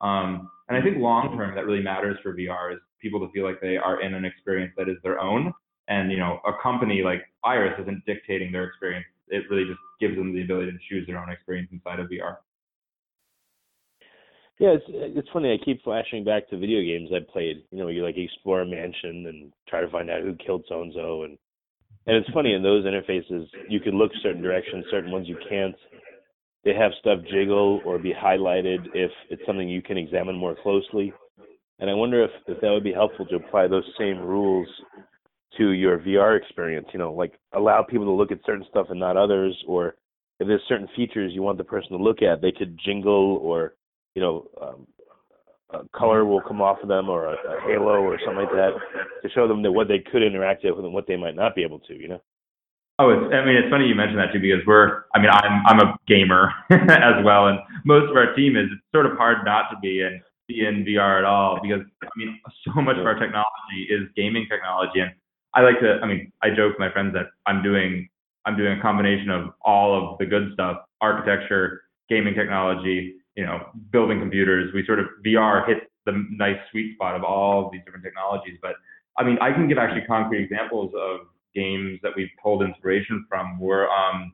Um, 0.00 0.50
and 0.68 0.76
I 0.76 0.82
think 0.82 0.98
long 0.98 1.36
term 1.36 1.54
that 1.54 1.66
really 1.66 1.82
matters 1.82 2.18
for 2.22 2.34
VR 2.34 2.74
is 2.74 2.78
people 3.00 3.20
to 3.26 3.32
feel 3.32 3.44
like 3.44 3.60
they 3.60 3.76
are 3.76 4.00
in 4.00 4.14
an 4.14 4.24
experience 4.24 4.72
that 4.76 4.88
is 4.88 4.96
their 5.02 5.20
own. 5.20 5.52
And 5.88 6.12
you 6.12 6.18
know, 6.18 6.40
a 6.46 6.52
company 6.62 7.02
like 7.02 7.22
Iris 7.44 7.74
isn't 7.80 8.04
dictating 8.06 8.52
their 8.52 8.64
experience. 8.64 9.06
It 9.28 9.44
really 9.50 9.64
just 9.64 9.80
gives 10.00 10.16
them 10.16 10.34
the 10.34 10.42
ability 10.42 10.72
to 10.72 10.78
choose 10.88 11.06
their 11.06 11.18
own 11.18 11.30
experience 11.30 11.70
inside 11.72 12.00
of 12.00 12.08
VR. 12.08 12.36
Yeah, 14.58 14.70
it's 14.70 14.84
it's 14.88 15.28
funny. 15.32 15.52
I 15.52 15.64
keep 15.64 15.82
flashing 15.84 16.24
back 16.24 16.48
to 16.48 16.58
video 16.58 16.80
games 16.82 17.10
I 17.14 17.20
played. 17.32 17.62
You 17.70 17.78
know, 17.78 17.88
you 17.88 18.02
like 18.04 18.16
explore 18.16 18.62
a 18.62 18.66
mansion 18.66 19.26
and 19.26 19.52
try 19.68 19.80
to 19.80 19.90
find 19.90 20.10
out 20.10 20.22
who 20.22 20.34
killed 20.34 20.64
so 20.68 20.82
and 20.82 20.92
so, 20.94 21.22
and 21.22 21.38
and 22.06 22.16
it's 22.16 22.30
funny 22.30 22.54
in 22.54 22.62
those 22.62 22.84
interfaces 22.84 23.46
you 23.68 23.80
can 23.80 23.96
look 23.98 24.12
certain 24.22 24.42
directions, 24.42 24.84
certain 24.90 25.12
ones 25.12 25.28
you 25.28 25.36
can't. 25.48 25.76
They 26.64 26.74
have 26.74 26.92
stuff 27.00 27.20
jiggle 27.30 27.80
or 27.84 27.98
be 27.98 28.12
highlighted 28.12 28.86
if 28.94 29.10
it's 29.30 29.42
something 29.46 29.68
you 29.68 29.82
can 29.82 29.98
examine 29.98 30.36
more 30.36 30.56
closely. 30.62 31.12
And 31.78 31.88
I 31.90 31.94
wonder 31.94 32.24
if, 32.24 32.30
if 32.48 32.60
that 32.60 32.70
would 32.70 32.84
be 32.84 32.92
helpful 32.92 33.26
to 33.26 33.36
apply 33.36 33.68
those 33.68 33.84
same 33.98 34.18
rules 34.18 34.68
to 35.58 35.70
your 35.70 35.98
VR 35.98 36.36
experience. 36.36 36.88
You 36.92 36.98
know, 36.98 37.12
like 37.12 37.34
allow 37.52 37.82
people 37.82 38.06
to 38.06 38.12
look 38.12 38.32
at 38.32 38.40
certain 38.44 38.66
stuff 38.70 38.88
and 38.90 39.00
not 39.00 39.16
others, 39.16 39.56
or 39.68 39.94
if 40.40 40.48
there's 40.48 40.62
certain 40.68 40.88
features 40.96 41.32
you 41.34 41.42
want 41.42 41.58
the 41.58 41.64
person 41.64 41.90
to 41.90 42.02
look 42.02 42.22
at, 42.22 42.42
they 42.42 42.52
could 42.52 42.78
jingle 42.84 43.38
or 43.42 43.74
you 44.18 44.24
know 44.24 44.48
um, 44.60 44.84
a 45.70 45.80
color 45.96 46.24
will 46.24 46.40
come 46.40 46.60
off 46.60 46.78
of 46.82 46.88
them 46.88 47.08
or 47.08 47.26
a, 47.26 47.34
a 47.34 47.60
halo 47.60 48.02
or 48.02 48.18
something 48.24 48.44
like 48.44 48.52
that 48.52 48.72
to 49.22 49.30
show 49.30 49.46
them 49.46 49.62
that 49.62 49.70
what 49.70 49.86
they 49.86 50.00
could 50.00 50.24
interact 50.24 50.64
with 50.64 50.84
and 50.84 50.92
what 50.92 51.06
they 51.06 51.16
might 51.16 51.36
not 51.36 51.54
be 51.54 51.62
able 51.62 51.78
to, 51.78 51.94
you 51.94 52.08
know? 52.08 52.20
Oh, 52.98 53.10
it's, 53.10 53.32
I 53.32 53.44
mean, 53.44 53.54
it's 53.54 53.70
funny 53.70 53.86
you 53.86 53.94
mentioned 53.94 54.18
that 54.18 54.32
too 54.32 54.40
because 54.40 54.66
we're, 54.66 55.04
I 55.14 55.20
mean, 55.20 55.30
I'm, 55.30 55.62
I'm 55.66 55.78
a 55.78 55.96
gamer 56.08 56.50
as 56.70 57.22
well. 57.24 57.46
And 57.46 57.60
most 57.84 58.10
of 58.10 58.16
our 58.16 58.34
team 58.34 58.56
is, 58.56 58.66
it's 58.72 58.82
sort 58.92 59.06
of 59.06 59.16
hard 59.16 59.44
not 59.44 59.70
to 59.70 59.76
be 59.80 60.00
in, 60.00 60.20
be 60.48 60.66
in 60.66 60.84
VR 60.84 61.18
at 61.18 61.24
all 61.24 61.60
because, 61.62 61.82
I 62.02 62.08
mean, 62.16 62.40
so 62.64 62.80
much 62.80 62.96
of 62.96 63.06
our 63.06 63.14
technology 63.14 63.86
is 63.88 64.08
gaming 64.16 64.46
technology. 64.50 64.98
And 64.98 65.12
I 65.54 65.60
like 65.60 65.78
to, 65.80 66.00
I 66.02 66.06
mean, 66.06 66.32
I 66.42 66.48
joke 66.48 66.72
with 66.72 66.80
my 66.80 66.90
friends 66.90 67.14
that 67.14 67.26
I'm 67.46 67.62
doing, 67.62 68.08
I'm 68.46 68.56
doing 68.56 68.78
a 68.78 68.82
combination 68.82 69.30
of 69.30 69.50
all 69.62 69.94
of 69.94 70.18
the 70.18 70.26
good 70.26 70.50
stuff, 70.54 70.78
architecture, 71.00 71.82
gaming 72.08 72.34
technology, 72.34 73.14
you 73.38 73.46
know, 73.46 73.68
building 73.92 74.18
computers, 74.18 74.74
we 74.74 74.84
sort 74.84 74.98
of 74.98 75.06
VR 75.24 75.64
hits 75.64 75.86
the 76.06 76.26
nice 76.32 76.58
sweet 76.72 76.96
spot 76.96 77.14
of 77.14 77.22
all 77.22 77.70
these 77.70 77.80
different 77.84 78.04
technologies. 78.04 78.58
But 78.60 78.72
I 79.16 79.22
mean, 79.22 79.38
I 79.40 79.52
can 79.52 79.68
give 79.68 79.78
actually 79.78 80.04
concrete 80.08 80.42
examples 80.42 80.92
of 80.98 81.20
games 81.54 82.00
that 82.02 82.10
we've 82.16 82.30
pulled 82.42 82.64
inspiration 82.64 83.24
from. 83.28 83.60
We're 83.60 83.88
um, 83.88 84.32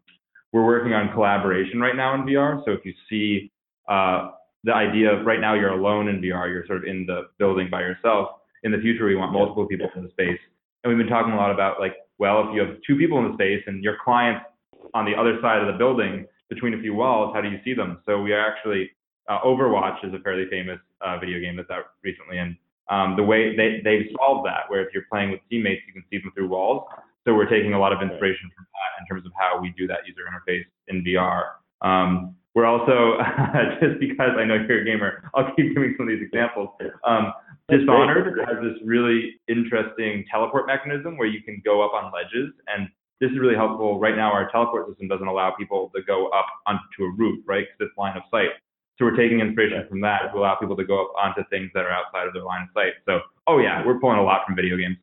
we're 0.54 0.64
working 0.64 0.94
on 0.94 1.12
collaboration 1.12 1.80
right 1.80 1.94
now 1.94 2.14
in 2.14 2.23
VR. 2.23 2.64
So 2.64 2.73
if 2.73 2.80
you 2.87 2.94
see 3.11 3.52
uh, 3.90 4.30
the 4.62 4.73
idea 4.73 5.12
of 5.12 5.26
right 5.26 5.40
now 5.40 5.52
you're 5.52 5.75
alone 5.78 6.08
in 6.08 6.23
VR, 6.23 6.49
you're 6.49 6.64
sort 6.66 6.78
of 6.78 6.84
in 6.84 7.04
the 7.04 7.25
building 7.38 7.68
by 7.70 7.80
yourself. 7.80 8.28
In 8.62 8.73
the 8.73 8.78
future, 8.78 9.04
we 9.04 9.16
want 9.16 9.32
multiple 9.32 9.66
people 9.66 9.90
in 9.96 10.04
the 10.04 10.11
space. 10.12 10.38
And 10.82 10.88
we've 10.88 10.96
been 10.96 11.12
talking 11.12 11.34
a 11.34 11.37
lot 11.37 11.50
about 11.50 11.78
like, 11.78 11.96
well, 12.16 12.49
if 12.49 12.54
you 12.54 12.61
have 12.62 12.76
two 12.87 12.96
people 12.96 13.18
in 13.18 13.28
the 13.28 13.34
space 13.34 13.62
and 13.66 13.84
your 13.84 13.99
client's 14.02 14.46
on 14.94 15.04
the 15.04 15.14
other 15.14 15.38
side 15.42 15.61
of 15.61 15.66
the 15.66 15.76
building, 15.76 16.25
between 16.48 16.74
a 16.74 16.80
few 16.80 16.94
walls, 16.94 17.34
how 17.34 17.40
do 17.40 17.48
you 17.48 17.58
see 17.64 17.74
them? 17.74 18.00
So 18.06 18.20
we 18.20 18.32
are 18.32 18.40
actually 18.40 18.90
uh, 19.28 19.40
Overwatch 19.40 20.04
is 20.04 20.12
a 20.14 20.18
fairly 20.20 20.44
famous 20.50 20.78
uh, 21.00 21.18
video 21.18 21.40
game 21.40 21.56
that's 21.56 21.70
out 21.70 21.96
recently, 22.02 22.38
and 22.38 22.56
um, 22.90 23.16
the 23.16 23.22
way 23.22 23.56
they 23.56 23.80
they've 23.82 24.06
solved 24.16 24.46
that, 24.46 24.68
where 24.68 24.86
if 24.86 24.92
you're 24.92 25.08
playing 25.10 25.30
with 25.30 25.40
teammates, 25.50 25.82
you 25.86 25.92
can 25.92 26.04
see 26.10 26.18
them 26.18 26.30
through 26.34 26.48
walls. 26.48 26.84
So 27.24 27.34
we're 27.34 27.48
taking 27.48 27.72
a 27.72 27.78
lot 27.78 27.92
of 27.92 28.02
inspiration 28.02 28.50
from 28.54 28.66
that 28.68 29.00
in 29.00 29.06
terms 29.08 29.24
of 29.24 29.32
how 29.38 29.58
we 29.58 29.72
do 29.78 29.86
that 29.86 30.00
user 30.06 30.28
interface 30.28 30.64
in 30.88 31.02
VR. 31.02 31.56
Um, 31.80 32.36
we're 32.54 32.66
also 32.66 33.18
just 33.80 33.98
because 33.98 34.36
I 34.38 34.44
know 34.44 34.56
you're 34.68 34.82
a 34.82 34.84
gamer, 34.84 35.28
I'll 35.34 35.54
keep 35.56 35.74
giving 35.74 35.94
some 35.96 36.06
of 36.06 36.12
these 36.14 36.22
examples. 36.22 36.68
Um, 37.04 37.32
Dishonored 37.70 38.38
has 38.46 38.58
this 38.62 38.76
really 38.84 39.40
interesting 39.48 40.24
teleport 40.30 40.66
mechanism 40.66 41.16
where 41.16 41.26
you 41.26 41.42
can 41.42 41.62
go 41.64 41.82
up 41.82 41.94
on 41.94 42.12
ledges 42.12 42.52
and 42.68 42.88
this 43.21 43.30
is 43.30 43.38
really 43.38 43.54
helpful. 43.54 43.99
Right 43.99 44.16
now, 44.16 44.33
our 44.33 44.50
teleport 44.50 44.88
system 44.88 45.09
doesn't 45.09 45.26
allow 45.26 45.52
people 45.59 45.90
to 45.94 46.02
go 46.02 46.28
up 46.28 46.47
onto 46.66 47.04
a 47.04 47.11
roof, 47.16 47.44
right? 47.47 47.64
Because 47.66 47.90
it's 47.90 47.99
line 47.99 48.16
of 48.16 48.23
sight. 48.30 48.50
So 48.99 49.04
we're 49.04 49.16
taking 49.16 49.40
inspiration 49.40 49.87
from 49.88 50.00
that 50.02 50.30
to 50.33 50.38
allow 50.38 50.54
people 50.54 50.76
to 50.76 50.85
go 50.85 51.02
up 51.02 51.12
onto 51.18 51.42
things 51.50 51.71
that 51.75 51.85
are 51.85 51.90
outside 51.90 52.26
of 52.28 52.33
their 52.33 52.44
line 52.44 52.62
of 52.62 52.68
sight. 52.75 52.94
So, 53.06 53.21
oh 53.47 53.59
yeah, 53.59 53.85
we're 53.85 53.99
pulling 53.99 54.18
a 54.18 54.23
lot 54.23 54.42
from 54.47 54.54
video 54.54 54.76
games. 54.76 54.97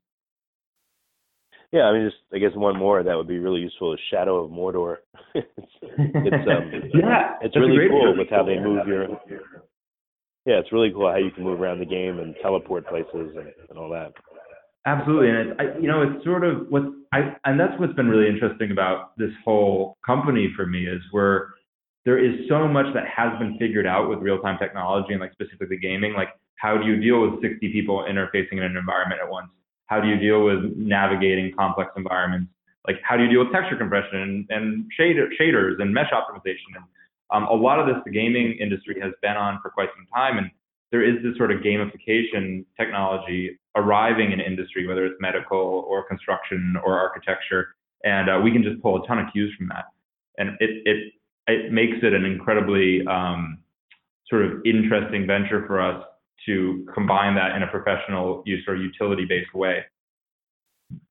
Yeah, 1.72 1.84
I 1.84 1.94
mean, 1.94 2.10
just 2.10 2.22
I 2.34 2.38
guess 2.38 2.51
one 2.53 2.77
more 2.77 3.01
that 3.01 3.15
would 3.15 3.27
be 3.27 3.39
really 3.39 3.62
useful 3.62 3.94
is 3.94 4.00
Shadow 4.10 4.44
of 4.44 4.51
Mordor. 4.51 4.98
it's, 5.36 5.48
it's 5.82 6.50
um, 6.50 6.72
yeah, 6.94 7.36
it's 7.41 7.56
really 7.56 7.88
cool 7.89 8.18
with 8.18 8.30
how 8.30 8.44
they 8.44 8.60
move 8.60 8.88
your. 8.88 9.08
Yeah, 10.46 10.56
it's 10.60 10.72
really 10.72 10.91
cool 10.91 11.10
how 11.10 11.18
you 11.18 11.32
can 11.32 11.44
move 11.44 11.62
around 11.62 11.80
the 11.80 11.86
game 11.86 12.20
and 12.20 12.36
teleport 12.41 12.88
places 12.88 13.36
and, 13.36 13.51
and 13.70 13.77
all 13.77 13.89
that. 13.89 14.12
Absolutely, 14.85 15.29
and 15.29 15.38
it's 15.38 15.59
I, 15.59 15.79
you 15.79 15.88
know 15.88 16.01
it's 16.01 16.23
sort 16.23 16.43
of 16.43 16.65
what 16.69 16.83
I 17.13 17.35
and 17.45 17.59
that's 17.59 17.79
what's 17.79 17.93
been 17.93 18.09
really 18.09 18.27
interesting 18.27 18.71
about 18.71 19.15
this 19.17 19.29
whole 19.45 19.97
company 20.05 20.51
for 20.55 20.65
me 20.65 20.88
is 20.88 21.01
where 21.11 21.50
there 22.03 22.17
is 22.17 22.47
so 22.50 22.67
much 22.67 22.88
that 22.95 23.03
has 23.07 23.38
been 23.38 23.57
figured 23.59 23.85
out 23.85 24.09
with 24.09 24.19
real-time 24.19 24.57
technology 24.57 25.13
and 25.13 25.21
like 25.21 25.33
specifically 25.33 25.77
gaming. 25.77 26.13
Like 26.13 26.29
how 26.55 26.77
do 26.77 26.88
you 26.88 27.00
deal 27.00 27.21
with 27.21 27.41
60 27.41 27.71
people 27.71 28.05
interfacing 28.09 28.53
in 28.53 28.63
an 28.63 28.77
environment 28.77 29.21
at 29.23 29.29
once? 29.29 29.50
How 29.85 30.01
do 30.01 30.07
you 30.07 30.17
deal 30.17 30.43
with 30.43 30.75
navigating 30.75 31.53
complex 31.55 31.91
environments? 31.95 32.51
Like 32.88 32.97
how 33.03 33.17
do 33.17 33.23
you 33.23 33.29
deal 33.29 33.43
with 33.43 33.53
texture 33.53 33.77
compression 33.77 34.17
and, 34.19 34.45
and 34.50 34.91
shader, 35.00 35.27
shaders 35.39 35.79
and 35.79 35.93
mesh 35.93 36.09
optimization? 36.11 36.73
And 36.75 36.85
um, 37.31 37.43
a 37.43 37.53
lot 37.53 37.79
of 37.79 37.85
this 37.85 37.97
the 38.03 38.11
gaming 38.11 38.57
industry 38.59 39.00
has 39.00 39.13
been 39.21 39.38
on 39.38 39.59
for 39.61 39.69
quite 39.69 39.89
some 39.95 40.07
time. 40.13 40.39
And 40.39 40.50
there 40.91 41.03
is 41.03 41.24
this 41.24 41.38
sort 41.38 41.51
of 41.51 41.62
gamification 41.62 42.65
technology 42.77 43.57
arriving 43.75 44.31
in 44.31 44.39
industry, 44.39 44.86
whether 44.86 45.05
it's 45.05 45.15
medical 45.19 45.86
or 45.88 46.03
construction 46.07 46.75
or 46.86 46.98
architecture, 47.00 47.75
and 48.03 48.29
uh, 48.29 48.39
we 48.43 48.51
can 48.51 48.62
just 48.62 48.81
pull 48.81 49.01
a 49.01 49.07
ton 49.07 49.19
of 49.19 49.25
cues 49.31 49.53
from 49.57 49.69
that. 49.69 49.86
And 50.38 50.57
it 50.60 50.81
it 50.86 51.13
it 51.48 51.71
makes 51.71 51.98
it 52.03 52.13
an 52.13 52.25
incredibly 52.25 53.05
um, 53.07 53.60
sort 54.27 54.45
of 54.45 54.62
interesting 54.65 55.25
venture 55.25 55.65
for 55.65 55.81
us 55.81 56.03
to 56.45 56.86
combine 56.93 57.36
that 57.36 57.55
in 57.55 57.63
a 57.63 57.67
professional 57.67 58.43
use 58.45 58.63
or 58.67 58.75
utility 58.75 59.25
based 59.25 59.53
way. 59.53 59.86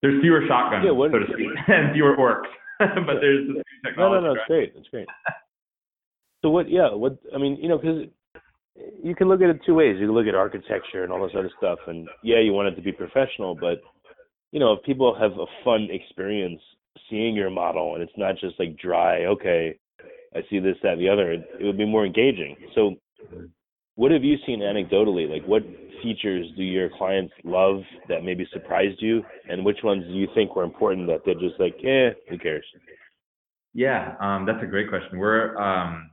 There's 0.03 0.21
fewer 0.21 0.43
shotguns, 0.47 0.85
yeah, 0.85 0.91
what, 0.91 1.11
so 1.11 1.21
to 1.21 1.27
speak, 1.33 1.49
and 1.69 1.93
fewer 1.95 2.17
orcs, 2.17 2.51
but 2.79 3.21
there's 3.21 3.49
this 3.49 3.63
technology. 3.85 3.97
No, 3.97 4.21
no, 4.21 4.35
no, 4.35 4.41
it's 4.41 4.47
great. 4.47 4.73
It's 4.77 4.89
great. 4.89 5.07
So 6.43 6.51
what? 6.51 6.71
Yeah, 6.71 6.93
what? 6.93 7.19
I 7.35 7.39
mean, 7.39 7.57
you 7.57 7.69
know, 7.69 7.79
because 7.79 8.07
you 9.03 9.15
can 9.15 9.29
look 9.29 9.41
at 9.41 9.51
it 9.51 9.61
two 9.65 9.75
ways. 9.75 9.97
You 9.99 10.07
can 10.07 10.15
look 10.15 10.27
at 10.27 10.35
architecture 10.35 11.05
and 11.05 11.13
all 11.13 11.23
this 11.23 11.37
other 11.37 11.51
stuff, 11.59 11.79
and 11.87 12.09
yeah, 12.23 12.41
you 12.41 12.53
want 12.53 12.69
it 12.69 12.77
to 12.77 12.83
be 12.83 12.93
professional, 12.93 13.55
but 13.55 13.81
you 14.53 14.61
know, 14.61 14.73
if 14.73 14.83
people 14.85 15.17
have 15.19 15.33
a 15.33 15.47
fun 15.65 15.89
experience 15.91 16.61
seeing 17.09 17.35
your 17.35 17.51
model 17.51 17.95
and 17.95 18.03
it's 18.03 18.13
not 18.17 18.37
just 18.41 18.59
like 18.59 18.77
dry, 18.79 19.25
okay, 19.27 19.79
I 20.35 20.41
see 20.49 20.59
this, 20.61 20.77
that, 20.83 20.93
and 20.93 21.01
the 21.01 21.09
other, 21.09 21.33
it, 21.33 21.49
it 21.61 21.65
would 21.65 21.79
be 21.79 21.87
more 21.87 22.07
engaging. 22.07 22.57
So, 22.75 22.97
what 23.97 24.13
have 24.13 24.25
you 24.25 24.37
seen 24.47 24.61
anecdotally? 24.61 25.29
Like, 25.29 25.47
what 25.47 25.63
features 26.03 26.47
do 26.57 26.63
your 26.63 26.89
clients 26.97 27.33
love 27.45 27.83
that 28.09 28.25
maybe 28.25 28.47
surprised 28.53 29.01
you, 29.01 29.23
and 29.49 29.65
which 29.65 29.79
ones 29.83 30.05
do 30.07 30.15
you 30.15 30.29
think 30.35 30.57
were 30.57 30.65
important 30.65 31.07
that 31.09 31.21
they're 31.25 31.35
just 31.35 31.61
like, 31.61 31.75
eh, 31.85 32.11
who 32.29 32.39
cares? 32.39 32.65
Yeah, 33.75 34.15
um, 34.21 34.47
that's 34.47 34.63
a 34.63 34.67
great 34.67 34.89
question. 34.89 35.19
We're 35.19 35.57
um, 35.59 36.10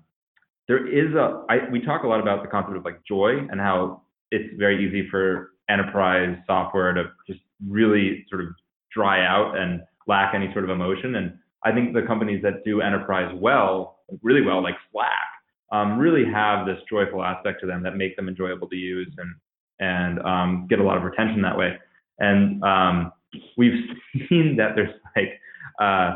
there 0.68 0.86
is 0.86 1.14
a 1.16 1.46
I, 1.50 1.70
we 1.72 1.82
talk 1.82 2.04
a 2.04 2.08
lot 2.08 2.20
about 2.20 2.44
the 2.44 2.50
concept 2.50 2.78
of 2.78 2.86
like 2.86 3.02
joy 3.08 3.38
and 3.50 3.60
how 3.60 4.02
it's 4.32 4.54
very 4.58 4.86
easy 4.86 5.10
for 5.10 5.52
enterprise 5.70 6.38
software 6.46 6.94
to 6.94 7.06
just 7.26 7.40
really 7.68 8.26
sort 8.30 8.42
of 8.42 8.50
dry 8.94 9.26
out 9.26 9.58
and 9.58 9.82
lack 10.08 10.34
any 10.34 10.52
sort 10.54 10.64
of 10.64 10.70
emotion. 10.70 11.16
And 11.16 11.38
I 11.64 11.72
think 11.72 11.94
the 11.94 12.02
companies 12.02 12.42
that 12.44 12.64
do 12.66 12.82
enterprise 12.82 13.34
well, 13.40 14.00
really 14.22 14.42
well, 14.42 14.62
like 14.62 14.76
Slack, 14.92 15.28
um, 15.72 15.98
really 15.98 16.24
have 16.32 16.66
this 16.66 16.78
joyful 16.90 17.24
aspect 17.24 17.60
to 17.62 17.68
them 17.68 17.84
that 17.84 17.96
make 17.96 18.16
them 18.16 18.28
enjoyable 18.28 18.68
to 18.70 18.76
use 18.76 19.14
and 19.18 19.36
and 19.80 20.20
um, 20.26 20.66
get 20.70 20.80
a 20.80 20.84
lot 20.84 20.98
of 20.98 21.04
retention 21.04 21.42
that 21.44 21.58
way. 21.58 21.78
And 22.20 22.64
um, 22.64 23.12
we've 23.58 23.80
seen 24.30 24.56
that 24.58 24.76
there's 24.76 24.94
like 25.16 25.40
uh, 25.80 26.16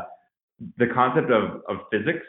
the 0.78 0.86
concept 0.92 1.30
of 1.30 1.62
of 1.68 1.86
physics 1.90 2.26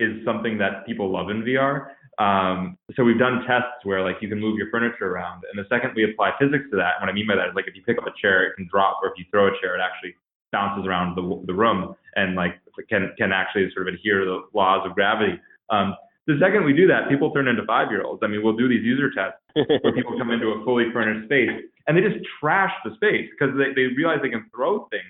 is 0.00 0.24
something 0.24 0.58
that 0.58 0.86
people 0.86 1.10
love 1.10 1.30
in 1.30 1.42
VR. 1.42 1.88
Um, 2.18 2.78
so 2.96 3.04
we've 3.04 3.18
done 3.18 3.44
tests 3.46 3.84
where 3.84 4.02
like 4.02 4.16
you 4.20 4.28
can 4.28 4.40
move 4.40 4.56
your 4.56 4.70
furniture 4.70 5.12
around, 5.12 5.44
and 5.52 5.58
the 5.62 5.68
second 5.68 5.92
we 5.94 6.04
apply 6.04 6.32
physics 6.40 6.64
to 6.70 6.76
that, 6.76 7.00
what 7.00 7.08
I 7.08 7.12
mean 7.12 7.26
by 7.26 7.36
that 7.36 7.48
is 7.48 7.54
like 7.54 7.68
if 7.68 7.76
you 7.76 7.82
pick 7.82 7.98
up 7.98 8.06
a 8.06 8.14
chair, 8.20 8.44
it 8.44 8.56
can 8.56 8.66
drop, 8.70 8.98
or 9.02 9.08
if 9.08 9.14
you 9.18 9.24
throw 9.30 9.48
a 9.48 9.60
chair, 9.60 9.76
it 9.76 9.82
actually 9.84 10.14
bounces 10.52 10.86
around 10.86 11.16
the 11.16 11.42
the 11.46 11.52
room 11.52 11.94
and 12.14 12.34
like 12.34 12.56
can 12.88 13.12
can 13.18 13.32
actually 13.32 13.68
sort 13.74 13.88
of 13.88 13.94
adhere 13.94 14.20
to 14.20 14.26
the 14.26 14.40
laws 14.54 14.86
of 14.86 14.94
gravity. 14.94 15.38
Um, 15.70 15.94
the 16.26 16.38
second 16.40 16.64
we 16.64 16.72
do 16.72 16.88
that, 16.88 17.08
people 17.08 17.30
turn 17.30 17.46
into 17.46 17.64
five 17.66 17.90
year 17.90 18.02
olds. 18.02 18.22
I 18.24 18.26
mean, 18.26 18.42
we'll 18.42 18.56
do 18.56 18.68
these 18.68 18.82
user 18.82 19.10
tests 19.12 19.38
where 19.54 19.92
people 19.92 20.18
come 20.18 20.30
into 20.30 20.48
a 20.48 20.64
fully 20.64 20.90
furnished 20.92 21.26
space 21.26 21.68
and 21.86 21.96
they 21.96 22.00
just 22.00 22.18
trash 22.40 22.72
the 22.84 22.94
space 22.96 23.30
because 23.30 23.54
they, 23.56 23.72
they 23.74 23.94
realize 23.94 24.18
they 24.22 24.28
can 24.28 24.50
throw 24.54 24.88
things. 24.90 25.04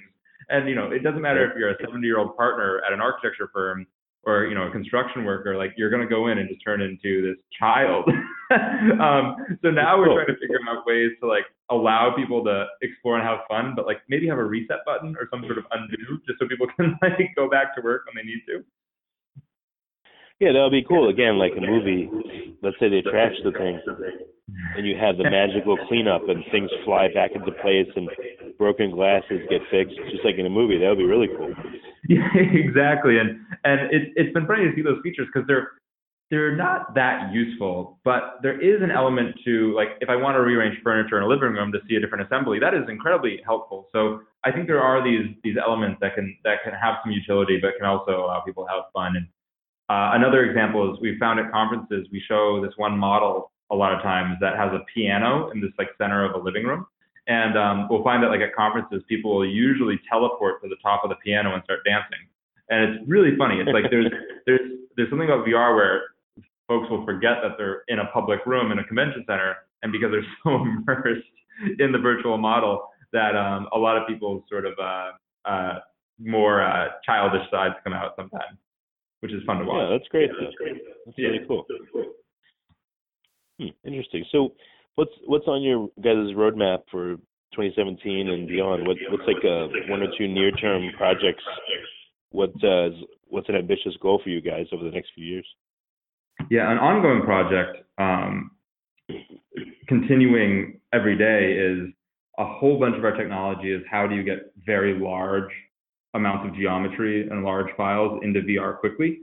And 0.49 0.69
you 0.69 0.75
know, 0.75 0.93
it 0.93 1.03
doesn't 1.03 1.23
matter 1.23 1.51
if 1.51 1.57
you're 1.57 1.71
a 1.71 1.77
70 1.81 2.07
year 2.07 2.19
old 2.19 2.37
partner 2.37 2.83
at 2.87 2.93
an 2.93 3.01
architecture 3.01 3.49
firm 3.53 3.87
or 4.27 4.47
you 4.47 4.55
know 4.55 4.67
a 4.67 4.71
construction 4.71 5.25
worker 5.25 5.57
like 5.57 5.73
you're 5.77 5.89
going 5.89 6.03
to 6.03 6.09
go 6.09 6.27
in 6.27 6.39
and 6.39 6.49
just 6.49 6.61
turn 6.63 6.83
into 6.83 7.23
this 7.23 7.37
child. 7.59 8.11
Um, 8.49 9.35
so 9.61 9.73
now 9.73 9.99
we're 9.99 10.07
trying 10.07 10.29
to 10.29 10.39
figure 10.39 10.61
out 10.71 10.87
ways 10.87 11.11
to 11.21 11.27
like 11.27 11.43
allow 11.69 12.15
people 12.15 12.45
to 12.45 12.67
explore 12.81 13.19
and 13.19 13.27
have 13.27 13.41
fun 13.49 13.75
but 13.75 13.87
like 13.87 13.99
maybe 14.09 14.29
have 14.29 14.39
a 14.39 14.45
reset 14.45 14.87
button 14.87 15.17
or 15.19 15.27
some 15.33 15.43
sort 15.47 15.59
of 15.59 15.65
undo 15.73 15.97
just 16.29 16.39
so 16.39 16.47
people 16.47 16.69
can 16.77 16.97
like 17.03 17.19
go 17.35 17.51
back 17.51 17.75
to 17.75 17.83
work 17.83 18.07
when 18.07 18.15
they 18.15 18.23
need 18.23 18.41
to 18.47 18.65
yeah 20.41 20.53
that 20.53 20.63
would 20.63 20.73
be 20.73 20.85
cool 20.85 21.09
again 21.09 21.39
like 21.39 21.53
a 21.57 21.61
movie 21.61 22.11
let's 22.63 22.77
say 22.81 22.89
they 22.89 23.03
trash 23.03 23.35
the 23.45 23.53
thing 23.53 23.81
and 24.77 24.87
you 24.87 24.97
have 24.97 25.17
the 25.17 25.25
magical 25.25 25.77
cleanup 25.89 26.29
and 26.29 26.45
things 26.51 26.71
fly 26.85 27.09
back 27.13 27.33
into 27.35 27.53
place 27.63 27.89
and 27.97 28.09
broken 28.59 28.91
glasses 28.91 29.41
get 29.51 29.61
fixed 29.71 29.97
just 30.11 30.25
like 30.25 30.37
in 30.37 30.47
a 30.47 30.51
movie 30.51 30.79
that 30.79 30.89
would 30.89 30.99
be 30.99 31.05
really 31.05 31.29
cool 31.37 31.53
Yeah, 32.09 32.29
exactly. 32.37 33.19
And 33.19 33.41
and 33.65 33.81
it's 33.91 34.13
it's 34.17 34.33
been 34.33 34.47
funny 34.47 34.65
to 34.65 34.73
see 34.75 34.83
those 34.83 35.01
features 35.03 35.27
because 35.33 35.47
they're 35.49 35.73
they're 36.31 36.57
not 36.57 36.95
that 36.95 37.33
useful, 37.33 37.99
but 38.05 38.39
there 38.43 38.61
is 38.61 38.83
an 38.83 38.91
element 38.91 39.35
to 39.45 39.75
like 39.75 39.89
if 40.01 40.09
I 40.09 40.17
want 40.17 40.37
to 40.37 40.41
rearrange 40.41 40.79
furniture 40.85 41.17
in 41.17 41.25
a 41.25 41.27
living 41.27 41.53
room 41.53 41.73
to 41.73 41.79
see 41.89 41.97
a 41.97 42.01
different 42.01 42.25
assembly, 42.27 42.59
that 42.61 42.75
is 42.75 42.83
incredibly 42.89 43.41
helpful. 43.45 43.89
So 43.93 44.21
I 44.45 44.53
think 44.53 44.67
there 44.67 44.81
are 44.81 45.03
these 45.03 45.35
these 45.43 45.57
elements 45.59 45.99
that 46.01 46.15
can 46.15 46.37
that 46.45 46.63
can 46.63 46.75
have 46.75 46.97
some 47.03 47.13
utility, 47.13 47.59
but 47.61 47.73
can 47.77 47.87
also 47.87 48.25
allow 48.25 48.41
people 48.41 48.65
to 48.67 48.71
have 48.71 48.85
fun. 48.93 49.17
And 49.17 49.27
uh, 49.89 50.11
another 50.15 50.45
example 50.45 50.93
is 50.93 51.01
we 51.01 51.19
found 51.19 51.39
at 51.39 51.51
conferences 51.53 52.07
we 52.11 52.23
show 52.27 52.61
this 52.63 52.73
one 52.77 52.99
model 52.99 53.53
a 53.71 53.75
lot 53.75 53.93
of 53.93 54.03
times 54.03 54.37
that 54.41 54.57
has 54.57 54.73
a 54.73 54.81
piano 54.93 55.51
in 55.51 55.61
this 55.61 55.71
like 55.79 55.89
center 55.99 56.25
of 56.25 56.41
a 56.41 56.45
living 56.45 56.65
room, 56.65 56.87
and 57.27 57.59
um, 57.59 57.89
we'll 57.91 58.05
find 58.05 58.23
that 58.23 58.29
like 58.29 58.41
at 58.41 58.55
conferences, 58.55 59.03
people 59.09 59.37
will 59.37 59.49
usually 59.49 60.01
teleport 60.09 60.63
to 60.63 60.69
the 60.69 60.77
top 60.83 61.03
of 61.05 61.11
the 61.11 61.17
piano 61.17 61.55
and 61.55 61.63
start 61.65 61.81
dancing. 61.85 62.19
And 62.69 62.95
it's 62.95 63.09
really 63.09 63.37
funny. 63.37 63.61
It's 63.61 63.71
like 63.73 63.91
there's 63.91 64.11
there's 64.47 64.61
there's 64.97 65.11
something 65.11 65.29
about 65.29 65.47
VR 65.47 65.75
where 65.75 66.03
folks 66.69 66.91
will 66.91 67.05
forget 67.05 67.39
that 67.43 67.53
they're 67.59 67.83
in 67.89 68.01
a 68.01 68.07
public 68.07 68.45
room 68.47 68.73
in 68.73 68.79
a 68.79 68.85
convention 68.85 69.25
center, 69.27 69.57
and 69.83 69.93
because 69.93 70.11
they're 70.11 70.27
so 70.45 70.63
immersed 70.63 71.27
in 71.79 71.93
the 71.93 71.99
virtual 71.99 72.39
model, 72.39 72.89
that 73.13 73.37
um, 73.37 73.69
a 73.73 73.79
lot 73.79 73.97
of 73.97 74.07
people's 74.07 74.43
sort 74.49 74.67
of 74.67 74.75
uh, 74.79 75.11
uh, 75.49 75.79
more 76.19 76.63
uh, 76.63 76.89
childish 77.05 77.49
sides 77.51 77.75
come 77.83 77.93
out 77.93 78.15
sometimes, 78.17 78.59
which 79.21 79.33
is 79.33 79.43
fun 79.47 79.59
to 79.59 79.65
watch. 79.65 79.83
Yeah, 79.83 79.97
that's 79.97 80.09
great. 80.09 80.31
That's, 80.41 80.55
great. 80.57 80.83
that's 81.05 81.19
yeah. 81.19 81.29
really 81.29 81.47
cool. 81.47 81.65
Hmm, 83.61 83.69
interesting. 83.85 84.25
So 84.33 84.53
what's 84.97 85.13
what's 85.27 85.47
on 85.47 85.63
your 85.63 85.89
guys' 86.03 86.35
roadmap 86.37 86.83
for 86.91 87.17
2017 87.55 88.29
and 88.29 88.49
beyond? 88.49 88.87
What 88.87 88.97
what's 89.11 89.27
like 89.27 89.45
a 89.45 89.69
one 89.91 90.03
or 90.03 90.09
two 90.19 90.29
near 90.29 90.51
term 90.53 90.91
projects? 90.97 91.45
What 92.31 92.53
uh, 92.65 92.91
what's 93.29 93.49
an 93.49 93.57
ambitious 93.57 93.95
goal 94.01 94.21
for 94.23 94.31
you 94.31 94.41
guys 94.41 94.67
over 94.73 94.85
the 94.85 94.91
next 94.91 95.11
few 95.15 95.25
years? 95.25 95.47
Yeah, 96.51 96.71
an 96.71 96.79
ongoing 96.79 97.23
project, 97.23 97.79
um, 97.99 98.51
continuing 99.89 100.81
every 100.93 101.17
day 101.17 101.53
is 101.53 101.93
a 102.39 102.45
whole 102.45 102.79
bunch 102.79 102.97
of 102.97 103.05
our 103.05 103.17
technology 103.17 103.73
is 103.73 103.83
how 103.91 104.07
do 104.07 104.15
you 104.15 104.23
get 104.23 104.53
very 104.67 104.99
large 104.99 105.51
amounts 106.15 106.49
of 106.49 106.55
geometry 106.55 107.29
and 107.29 107.45
large 107.45 107.69
files 107.77 108.21
into 108.23 108.41
VR 108.41 108.79
quickly. 108.79 109.21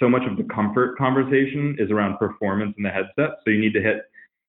So 0.00 0.08
much 0.08 0.22
of 0.28 0.36
the 0.36 0.44
comfort 0.52 0.98
conversation 0.98 1.76
is 1.78 1.90
around 1.90 2.18
performance 2.18 2.74
in 2.76 2.82
the 2.82 2.90
headset. 2.90 3.38
So 3.44 3.50
you 3.50 3.60
need 3.60 3.74
to 3.74 3.82
hit 3.82 4.02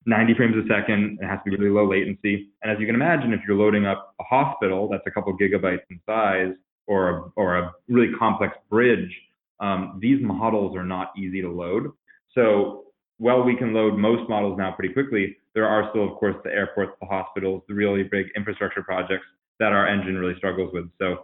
90 0.05 0.33
frames 0.35 0.55
a 0.55 0.67
second. 0.67 1.19
It 1.21 1.25
has 1.25 1.39
to 1.45 1.51
be 1.51 1.57
really 1.57 1.71
low 1.71 1.89
latency. 1.89 2.49
And 2.61 2.71
as 2.71 2.79
you 2.79 2.85
can 2.85 2.95
imagine, 2.95 3.33
if 3.33 3.41
you're 3.47 3.57
loading 3.57 3.85
up 3.85 4.13
a 4.19 4.23
hospital 4.23 4.87
that's 4.89 5.03
a 5.05 5.11
couple 5.11 5.35
gigabytes 5.37 5.83
in 5.89 5.99
size 6.05 6.53
or 6.87 7.09
a, 7.09 7.31
or 7.35 7.57
a 7.57 7.71
really 7.87 8.11
complex 8.17 8.55
bridge, 8.69 9.11
um, 9.59 9.99
these 10.01 10.21
models 10.21 10.75
are 10.75 10.83
not 10.83 11.11
easy 11.17 11.41
to 11.41 11.49
load. 11.49 11.91
So 12.33 12.85
while 13.17 13.43
we 13.43 13.55
can 13.55 13.73
load 13.73 13.97
most 13.97 14.29
models 14.29 14.57
now 14.57 14.71
pretty 14.71 14.93
quickly, 14.93 15.37
there 15.53 15.67
are 15.67 15.89
still, 15.91 16.11
of 16.11 16.17
course, 16.17 16.35
the 16.43 16.51
airports, 16.51 16.91
the 16.99 17.07
hospitals, 17.07 17.63
the 17.67 17.73
really 17.73 18.03
big 18.03 18.27
infrastructure 18.35 18.83
projects 18.83 19.25
that 19.59 19.71
our 19.71 19.87
engine 19.87 20.17
really 20.17 20.35
struggles 20.37 20.71
with. 20.73 20.89
So 20.99 21.23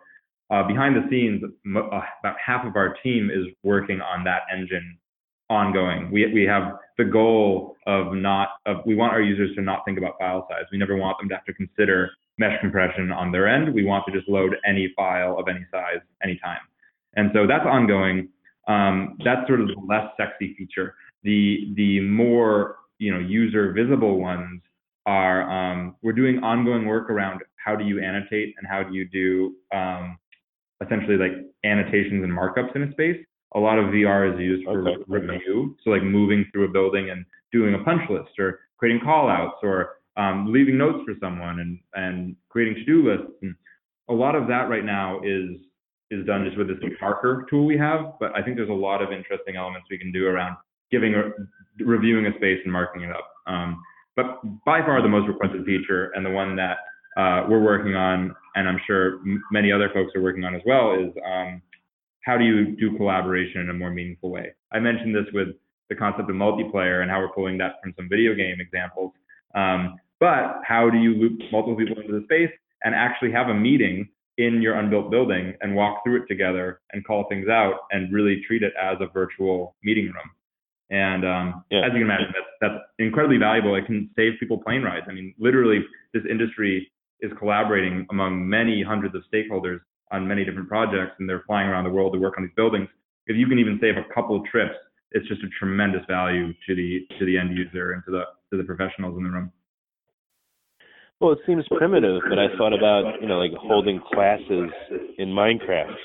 uh, 0.52 0.68
behind 0.68 0.96
the 0.96 1.08
scenes, 1.10 1.42
uh, 1.44 2.02
about 2.20 2.36
half 2.46 2.66
of 2.66 2.76
our 2.76 2.96
team 3.02 3.30
is 3.32 3.46
working 3.64 4.02
on 4.02 4.24
that 4.26 4.42
engine 4.54 4.98
ongoing. 5.50 6.12
We 6.12 6.32
we 6.34 6.44
have 6.44 6.78
the 6.98 7.06
goal 7.06 7.76
of 7.88 8.14
not 8.14 8.50
of 8.66 8.78
we 8.86 8.96
want 8.96 9.14
our 9.14 9.22
users 9.22 9.56
to 9.56 9.62
not 9.62 9.84
think 9.86 9.98
about 9.98 10.20
file 10.20 10.46
size. 10.50 10.66
We 10.72 10.78
never 10.78 10.98
want 10.98 11.18
them 11.20 11.30
to 11.30 11.36
have 11.36 11.46
to 11.46 11.54
consider 11.54 12.12
mesh 12.38 12.60
compression 12.60 13.12
on 13.12 13.32
their 13.32 13.48
end. 13.48 13.74
We 13.74 13.84
want 13.84 14.06
to 14.08 14.12
just 14.12 14.28
load 14.28 14.56
any 14.66 14.94
file 14.96 15.38
of 15.40 15.48
any 15.48 15.66
size 15.72 16.02
anytime. 16.24 16.60
And 17.16 17.32
so 17.34 17.48
that's 17.48 17.66
ongoing. 17.66 18.30
Um, 18.68 19.18
that's 19.24 19.48
sort 19.48 19.62
of 19.62 19.68
the 19.68 19.76
less 19.88 20.08
sexy 20.18 20.54
feature. 20.58 20.96
The 21.24 21.72
the 21.76 22.02
more 22.02 22.78
you 23.00 23.12
know 23.14 23.20
user 23.20 23.72
visible 23.72 24.20
ones 24.20 24.62
are 25.06 25.50
um, 25.50 25.96
we're 26.02 26.14
doing 26.14 26.40
ongoing 26.44 26.86
work 26.86 27.10
around 27.10 27.42
how 27.56 27.76
do 27.76 27.86
you 27.86 28.00
annotate 28.02 28.54
and 28.58 28.68
how 28.68 28.84
do 28.84 28.94
you 28.94 29.08
do 29.08 29.56
um, 29.76 30.18
essentially 30.84 31.18
like 31.18 31.32
annotations 31.64 32.24
and 32.24 32.32
markups 32.32 32.76
in 32.76 32.84
a 32.84 32.92
space 32.92 33.18
a 33.54 33.60
lot 33.60 33.78
of 33.78 33.86
VR 33.86 34.34
is 34.34 34.40
used 34.40 34.66
for 34.66 34.88
okay. 34.88 35.04
review. 35.08 35.76
So 35.84 35.90
like 35.90 36.04
moving 36.04 36.46
through 36.52 36.66
a 36.66 36.72
building 36.72 37.10
and 37.10 37.26
doing 37.52 37.74
a 37.74 37.84
punch 37.84 38.02
list 38.10 38.40
or 38.40 38.60
creating 38.78 39.02
call 39.04 39.30
outs 39.30 39.58
or 39.62 39.98
um, 40.18 40.52
leaving 40.52 40.78
notes 40.78 41.00
for 41.06 41.14
someone 41.20 41.60
and, 41.60 41.80
and 41.94 42.36
creating 42.50 42.76
to-do 42.76 43.10
lists. 43.10 43.34
And 43.42 43.56
a 44.10 44.14
lot 44.14 44.36
of 44.36 44.48
that 44.48 44.70
right 44.70 44.86
now 44.86 45.20
is 45.24 45.58
is 46.12 46.26
done 46.26 46.44
just 46.44 46.58
with 46.58 46.68
this 46.68 46.78
marker 47.00 47.46
tool 47.50 47.66
we 47.66 47.78
have. 47.78 48.14
But 48.20 48.36
I 48.36 48.42
think 48.42 48.58
there's 48.58 48.70
a 48.70 48.74
lot 48.74 49.02
of 49.02 49.14
interesting 49.14 49.56
elements 49.56 49.88
we 49.90 49.98
can 49.98 50.12
do 50.12 50.28
around 50.28 50.58
giving 50.92 51.16
a, 51.16 51.32
reviewing 51.82 52.26
a 52.26 52.36
space 52.36 52.60
and 52.66 52.74
marking 52.74 53.04
it 53.04 53.12
up. 53.12 53.32
Um, 53.48 53.82
But 54.18 54.42
by 54.66 54.82
far 54.82 55.02
the 55.02 55.08
most 55.08 55.30
requested 55.30 55.64
feature 55.66 56.12
and 56.14 56.26
the 56.26 56.30
one 56.30 56.58
that 56.58 56.80
uh, 57.18 57.46
we're 57.50 57.62
working 57.62 57.96
on, 57.96 58.34
and 58.56 58.68
I'm 58.68 58.80
sure 58.88 59.20
m- 59.20 59.44
many 59.52 59.72
other 59.72 59.90
folks 59.94 60.12
are 60.16 60.22
working 60.22 60.44
on 60.44 60.56
as 60.56 60.62
well, 60.66 60.94
is 60.94 61.12
um, 61.26 61.62
how 62.24 62.38
do 62.38 62.46
you 62.46 62.76
do 62.76 62.96
collaboration 62.98 63.62
in 63.62 63.70
a 63.70 63.74
more 63.74 63.92
meaningful 63.92 64.30
way? 64.30 64.54
I 64.72 64.80
mentioned 64.80 65.16
this 65.16 65.26
with 65.34 65.50
the 65.90 65.96
concept 65.96 66.30
of 66.30 66.36
multiplayer 66.36 67.02
and 67.02 67.12
how 67.12 67.20
we're 67.20 67.34
pulling 67.34 67.58
that 67.58 67.76
from 67.84 67.94
some 67.98 68.08
video 68.08 68.34
game 68.34 68.62
examples. 68.62 69.12
Um, 69.56 69.98
but 70.20 70.62
how 70.64 70.90
do 70.90 70.98
you 70.98 71.16
loop 71.16 71.40
multiple 71.52 71.76
people 71.76 72.00
into 72.00 72.14
the 72.18 72.24
space 72.26 72.52
and 72.84 72.96
actually 72.96 73.32
have 73.32 73.50
a 73.50 73.54
meeting 73.54 74.08
in 74.38 74.62
your 74.62 74.76
unbuilt 74.76 75.12
building 75.12 75.54
and 75.62 75.76
walk 75.76 76.04
through 76.04 76.24
it 76.24 76.28
together 76.28 76.80
and 76.94 77.06
call 77.06 77.26
things 77.28 77.50
out 77.50 77.80
and 77.92 78.14
really 78.14 78.42
treat 78.48 78.64
it 78.64 78.74
as 78.82 78.98
a 79.02 79.08
virtual 79.08 79.76
meeting 79.84 80.06
room? 80.06 80.30
And 80.92 81.26
um, 81.26 81.64
yeah. 81.72 81.80
as 81.80 81.92
you 81.94 82.00
can 82.00 82.04
imagine, 82.04 82.28
that's, 82.34 82.74
that's 82.74 82.84
incredibly 83.00 83.38
valuable. 83.38 83.76
It 83.76 83.86
can 83.86 84.10
save 84.16 84.34
people 84.40 84.58
plane 84.58 84.84
rides. 84.84 85.06
I 85.10 85.14
mean, 85.14 85.34
literally, 85.40 85.80
this 86.14 86.24
industry 86.30 86.92
is 87.22 87.32
collaborating 87.38 88.06
among 88.10 88.48
many 88.48 88.84
hundreds 88.84 89.16
of 89.16 89.24
stakeholders 89.34 89.80
on 90.12 90.28
many 90.28 90.44
different 90.44 90.68
projects, 90.68 91.16
and 91.20 91.30
they're 91.30 91.44
flying 91.48 91.68
around 91.68 91.86
the 91.86 91.90
world 91.90 92.14
to 92.14 92.20
work 92.20 92.34
on 92.38 92.44
these 92.44 92.56
buildings. 92.56 92.88
If 93.28 93.38
you 93.38 93.48
can 93.48 93.60
even 93.60 93.80
save 93.82 93.96
a 93.98 94.14
couple 94.14 94.36
of 94.36 94.46
trips, 94.46 94.76
it's 95.12 95.28
just 95.28 95.42
a 95.44 95.50
tremendous 95.60 96.02
value 96.08 96.54
to 96.68 96.76
the 96.76 97.06
to 97.20 97.26
the 97.26 97.38
end 97.38 97.56
user 97.56 97.94
and 97.94 98.04
to 98.06 98.12
the 98.12 98.24
to 98.52 98.58
the 98.58 98.64
professionals 98.64 99.18
in 99.18 99.24
the 99.24 99.30
room. 99.30 99.52
Well, 101.20 101.34
it 101.34 101.40
seems 101.46 101.64
primitive, 101.78 102.22
but 102.28 102.40
I 102.40 102.48
thought 102.58 102.74
about 102.74 103.22
you 103.22 103.28
know 103.28 103.38
like 103.38 103.52
holding 103.54 104.02
classes 104.12 104.72
in 105.18 105.30
Minecraft. 105.30 105.96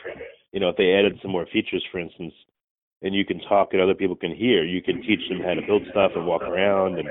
You 0.52 0.61
know, 0.61 0.68
if 0.68 0.76
they 0.76 0.92
added 0.92 1.18
some 1.22 1.31
more 1.31 1.46
features, 1.52 1.85
for 1.90 1.98
instance, 1.98 2.35
and 3.02 3.14
you 3.14 3.24
can 3.24 3.40
talk 3.40 3.70
and 3.72 3.81
other 3.81 3.94
people 3.94 4.16
can 4.16 4.35
hear, 4.35 4.64
you 4.64 4.83
can 4.83 5.02
teach 5.02 5.20
them 5.29 5.40
how 5.40 5.55
to 5.55 5.62
build 5.66 5.83
stuff 5.90 6.12
and 6.14 6.26
walk 6.26 6.42
around 6.42 6.98
and 6.98 7.09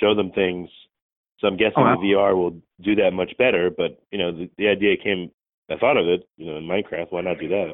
show 0.00 0.14
them 0.14 0.30
things. 0.32 0.68
So 1.40 1.46
I'm 1.46 1.56
guessing 1.56 1.84
oh, 1.84 1.96
the 2.00 2.14
VR 2.14 2.34
will 2.34 2.60
do 2.82 2.94
that 2.96 3.12
much 3.12 3.32
better. 3.38 3.70
But 3.70 4.02
you 4.10 4.18
know, 4.18 4.32
the, 4.32 4.50
the 4.58 4.68
idea 4.68 4.96
came. 4.96 5.30
I 5.70 5.76
thought 5.76 5.96
of 5.96 6.06
it. 6.06 6.28
You 6.36 6.46
know, 6.46 6.56
in 6.56 6.64
Minecraft, 6.64 7.10
why 7.10 7.20
not 7.20 7.38
do 7.38 7.48
that? 7.48 7.72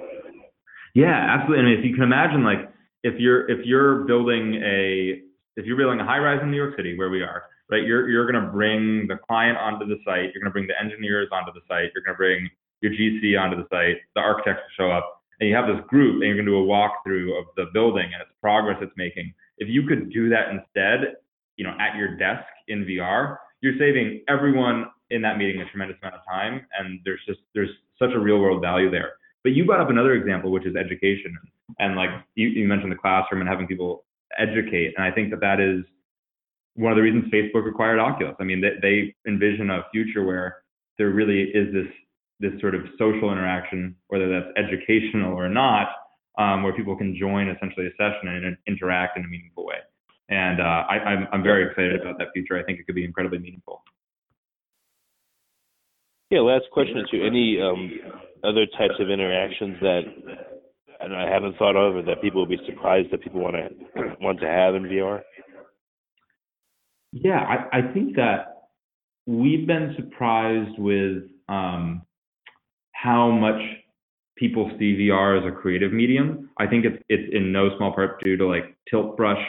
Yeah, 0.95 1.15
absolutely. 1.15 1.65
I 1.65 1.69
mean, 1.69 1.79
if 1.79 1.85
you 1.85 1.95
can 1.95 2.03
imagine, 2.03 2.45
like, 2.45 2.71
if 3.03 3.19
you're 3.19 3.49
if 3.51 3.65
you're 3.65 4.05
building 4.05 4.61
a 4.65 5.23
if 5.57 5.67
you're 5.67 5.77
building 5.77 6.01
a 6.01 6.05
high 6.05 6.19
rise 6.19 6.41
in 6.43 6.51
New 6.51 6.57
York 6.57 6.77
City, 6.77 6.99
where 6.99 7.11
we 7.11 7.23
are, 7.23 7.45
right? 7.71 7.83
You're 7.85 8.09
you're 8.09 8.31
going 8.31 8.45
to 8.45 8.51
bring 8.51 9.07
the 9.09 9.17
client 9.27 9.59
onto 9.59 9.87
the 9.87 9.97
site. 10.05 10.35
You're 10.35 10.43
going 10.43 10.51
to 10.51 10.57
bring 10.57 10.67
the 10.67 10.79
engineers 10.81 11.29
onto 11.33 11.53
the 11.53 11.61
site. 11.69 11.91
You're 11.95 12.05
going 12.05 12.15
to 12.15 12.19
bring 12.19 12.51
your 12.81 12.93
GC 12.93 13.41
onto 13.41 13.57
the 13.57 13.67
site. 13.71 13.97
The 14.15 14.21
architects 14.21 14.63
will 14.63 14.87
show 14.87 14.91
up 14.91 15.25
and 15.41 15.49
you 15.49 15.57
have 15.57 15.67
this 15.67 15.85
group 15.89 16.23
and 16.23 16.25
you're 16.25 16.37
going 16.37 16.47
to 16.47 16.53
do 16.53 16.59
a 16.59 16.67
walkthrough 16.67 17.39
of 17.39 17.47
the 17.57 17.67
building 17.73 18.05
and 18.05 18.23
its 18.23 18.31
progress 18.41 18.79
it's 18.81 18.93
making. 18.97 19.33
If 19.59 19.69
you 19.69 19.87
could 19.87 20.13
do 20.13 20.29
that 20.31 20.51
instead, 20.51 21.17
you 21.57 21.65
know, 21.65 21.75
at 21.79 21.97
your 21.97 22.17
desk 22.17 22.45
in 22.69 22.85
VR, 22.85 23.39
you're 23.65 23.79
saving 23.79 24.21
everyone 24.29 24.87
in 25.09 25.23
that 25.23 25.39
meeting 25.39 25.63
a 25.63 25.65
tremendous 25.71 25.97
amount 26.03 26.17
of 26.17 26.21
time, 26.29 26.67
and 26.79 27.01
there's 27.05 27.21
just 27.27 27.41
there's 27.55 27.71
such 27.99 28.11
a 28.15 28.19
real 28.19 28.39
world 28.39 28.61
value 28.61 28.91
there. 28.91 29.15
But 29.43 29.53
you 29.53 29.65
brought 29.65 29.81
up 29.81 29.89
another 29.89 30.13
example, 30.13 30.51
which 30.51 30.67
is 30.67 30.77
education, 30.77 31.35
and 31.79 31.97
like 31.97 32.11
you, 32.35 32.49
you 32.49 32.69
mentioned 32.69 32.93
the 32.93 32.97
classroom 32.97 33.41
and 33.41 33.49
having 33.49 33.67
people 33.67 34.05
educate, 34.39 34.93
and 34.97 35.05
I 35.05 35.11
think 35.11 35.31
that 35.31 35.41
that 35.41 35.61
is 35.61 35.83
one 36.75 36.93
of 36.93 36.97
the 36.97 37.03
reasons 37.03 37.33
Facebook 37.33 37.67
acquired 37.67 37.99
Oculus. 37.99 38.35
I 38.39 38.45
mean, 38.45 38.61
they, 38.61 38.73
they 38.83 39.15
envision 39.27 39.71
a 39.71 39.85
future 39.93 40.25
where 40.25 40.59
there 40.99 41.11
really 41.11 41.45
is 41.45 41.73
this 41.73 41.87
this 42.41 42.61
sort 42.61 42.75
of 42.75 42.83
social 42.99 43.33
interaction, 43.33 43.97
whether 44.09 44.29
that's 44.29 44.53
educational 44.59 45.33
or 45.33 45.49
not, 45.49 45.89
um, 46.37 46.63
where 46.65 46.75
people 46.75 46.97
can 46.97 47.17
join 47.17 47.49
essentially 47.49 47.87
a 47.87 47.91
session 47.93 48.29
and 48.29 48.59
interact 48.67 49.17
in 49.17 49.25
a 49.25 49.29
meaningful 49.29 49.65
way. 49.65 49.79
And 50.29 50.61
uh, 50.61 50.85
I, 50.89 50.95
I'm, 50.99 51.29
I'm 51.33 51.43
very 51.43 51.69
excited 51.69 52.01
about 52.01 52.19
that 52.19 52.29
future. 52.33 52.59
I 52.59 52.63
think 52.63 52.81
it 52.81 52.87
could 52.87 52.95
be 52.95 53.05
incredibly 53.05 53.39
meaningful. 53.39 53.83
Yeah, 56.31 56.41
last 56.41 56.65
question 56.73 57.05
to 57.11 57.17
you. 57.17 57.27
Any 57.27 57.61
um, 57.61 57.93
other 58.43 58.67
types 58.67 58.95
of 58.99 59.11
interactions 59.11 59.77
that 59.81 60.03
and 61.05 61.15
I 61.15 61.29
haven't 61.29 61.57
thought 61.59 61.77
of, 61.77 61.97
or 61.97 62.03
that 62.03 62.23
people 62.23 62.41
will 62.41 62.49
be 62.49 62.61
surprised 62.67 63.11
that 63.13 63.23
people 63.23 63.41
want 63.41 63.57
to 63.97 64.17
want 64.21 64.41
to 64.41 64.47
have 64.47 64.75
in 64.75 64.85
VR? 64.85 65.23
Yeah, 67.13 67.39
I, 67.39 67.79
I 67.79 67.93
think 67.93 68.17
that 68.17 68.69
we've 69.27 69.67
been 69.67 69.95
surprised 69.97 70.79
with 70.79 71.25
um, 71.49 72.03
how 72.93 73.31
much 73.31 73.61
people 74.37 74.71
see 74.79 74.97
VR 74.97 75.41
as 75.41 75.47
a 75.47 75.55
creative 75.55 75.93
medium. 75.93 76.51
I 76.59 76.67
think 76.67 76.85
it's 76.85 77.03
it's 77.09 77.33
in 77.35 77.53
no 77.53 77.77
small 77.77 77.93
part 77.93 78.23
due 78.23 78.37
to 78.37 78.47
like 78.47 78.77
Tilt 78.91 79.17
Brush, 79.17 79.45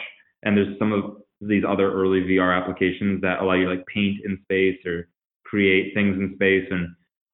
and 0.46 0.56
there's 0.56 0.78
some 0.78 0.92
of 0.92 1.16
these 1.40 1.64
other 1.68 1.92
early 1.92 2.20
VR 2.20 2.56
applications 2.56 3.20
that 3.20 3.40
allow 3.40 3.52
you 3.54 3.64
to 3.64 3.70
like 3.72 3.86
paint 3.86 4.20
in 4.24 4.38
space 4.44 4.78
or 4.86 5.08
create 5.44 5.92
things 5.92 6.16
in 6.16 6.32
space. 6.36 6.66
And 6.70 6.88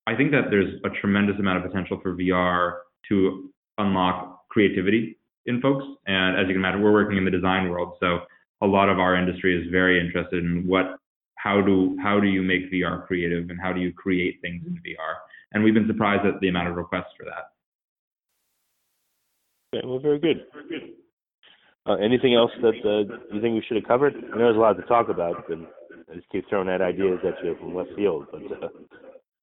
I 0.07 0.17
think 0.17 0.33
that 0.33 0.51
there's 0.51 0.81
a 0.85 0.91
tremendous 1.01 1.39
amount 1.39 1.59
of 1.59 1.71
potential 1.71 2.01
for 2.03 2.17
VR 2.17 2.79
to 3.11 3.51
unlock 3.79 4.49
creativity 4.49 5.19
in 5.47 5.61
folks. 5.61 5.85
And 6.07 6.37
as 6.37 6.49
you 6.49 6.55
can 6.55 6.57
imagine, 6.57 6.83
we're 6.83 6.93
working 6.93 7.19
in 7.19 7.25
the 7.25 7.31
design 7.31 7.69
world, 7.69 7.95
so 8.01 8.21
a 8.63 8.67
lot 8.67 8.89
of 8.89 8.99
our 8.99 9.15
industry 9.15 9.61
is 9.61 9.71
very 9.71 10.01
interested 10.01 10.43
in 10.43 10.67
what 10.67 10.97
how 11.37 11.61
do 11.61 11.97
how 12.01 12.21
do 12.21 12.29
you 12.29 12.43
make 12.43 12.73
VR 12.73 13.07
creative 13.07 13.51
and 13.51 13.61
how 13.61 13.73
do 13.73 13.81
you 13.81 13.93
create 13.93 14.39
things 14.41 14.63
in 14.67 14.75
VR 14.75 15.17
and 15.53 15.63
we've 15.63 15.75
been 15.75 15.87
surprised 15.87 16.27
at 16.27 16.41
the 16.41 16.49
amount 16.49 16.69
of 16.69 16.77
requests 16.77 17.13
for 17.17 17.25
that. 17.25 17.53
Okay, 19.75 19.87
well, 19.87 19.99
very 19.99 20.19
good. 20.19 20.47
Very 20.53 20.69
good. 20.69 20.91
Uh, 21.85 21.95
anything 21.95 22.35
else 22.35 22.51
that 22.63 22.79
uh, 22.85 23.35
you 23.35 23.41
think 23.41 23.55
we 23.55 23.65
should 23.67 23.77
have 23.77 23.87
covered? 23.87 24.15
I 24.15 24.37
know 24.37 24.45
there's 24.45 24.57
a 24.57 24.61
lot 24.61 24.77
to 24.77 24.83
talk 24.83 25.09
about, 25.09 25.49
and 25.51 25.67
I 26.11 26.15
just 26.15 26.29
keep 26.31 26.49
throwing 26.49 26.69
out 26.69 26.81
ideas 26.81 27.19
at 27.27 27.45
you 27.45 27.57
from 27.59 27.75
left 27.75 27.91
field. 27.97 28.27
But 28.31 28.43
uh, 28.63 28.69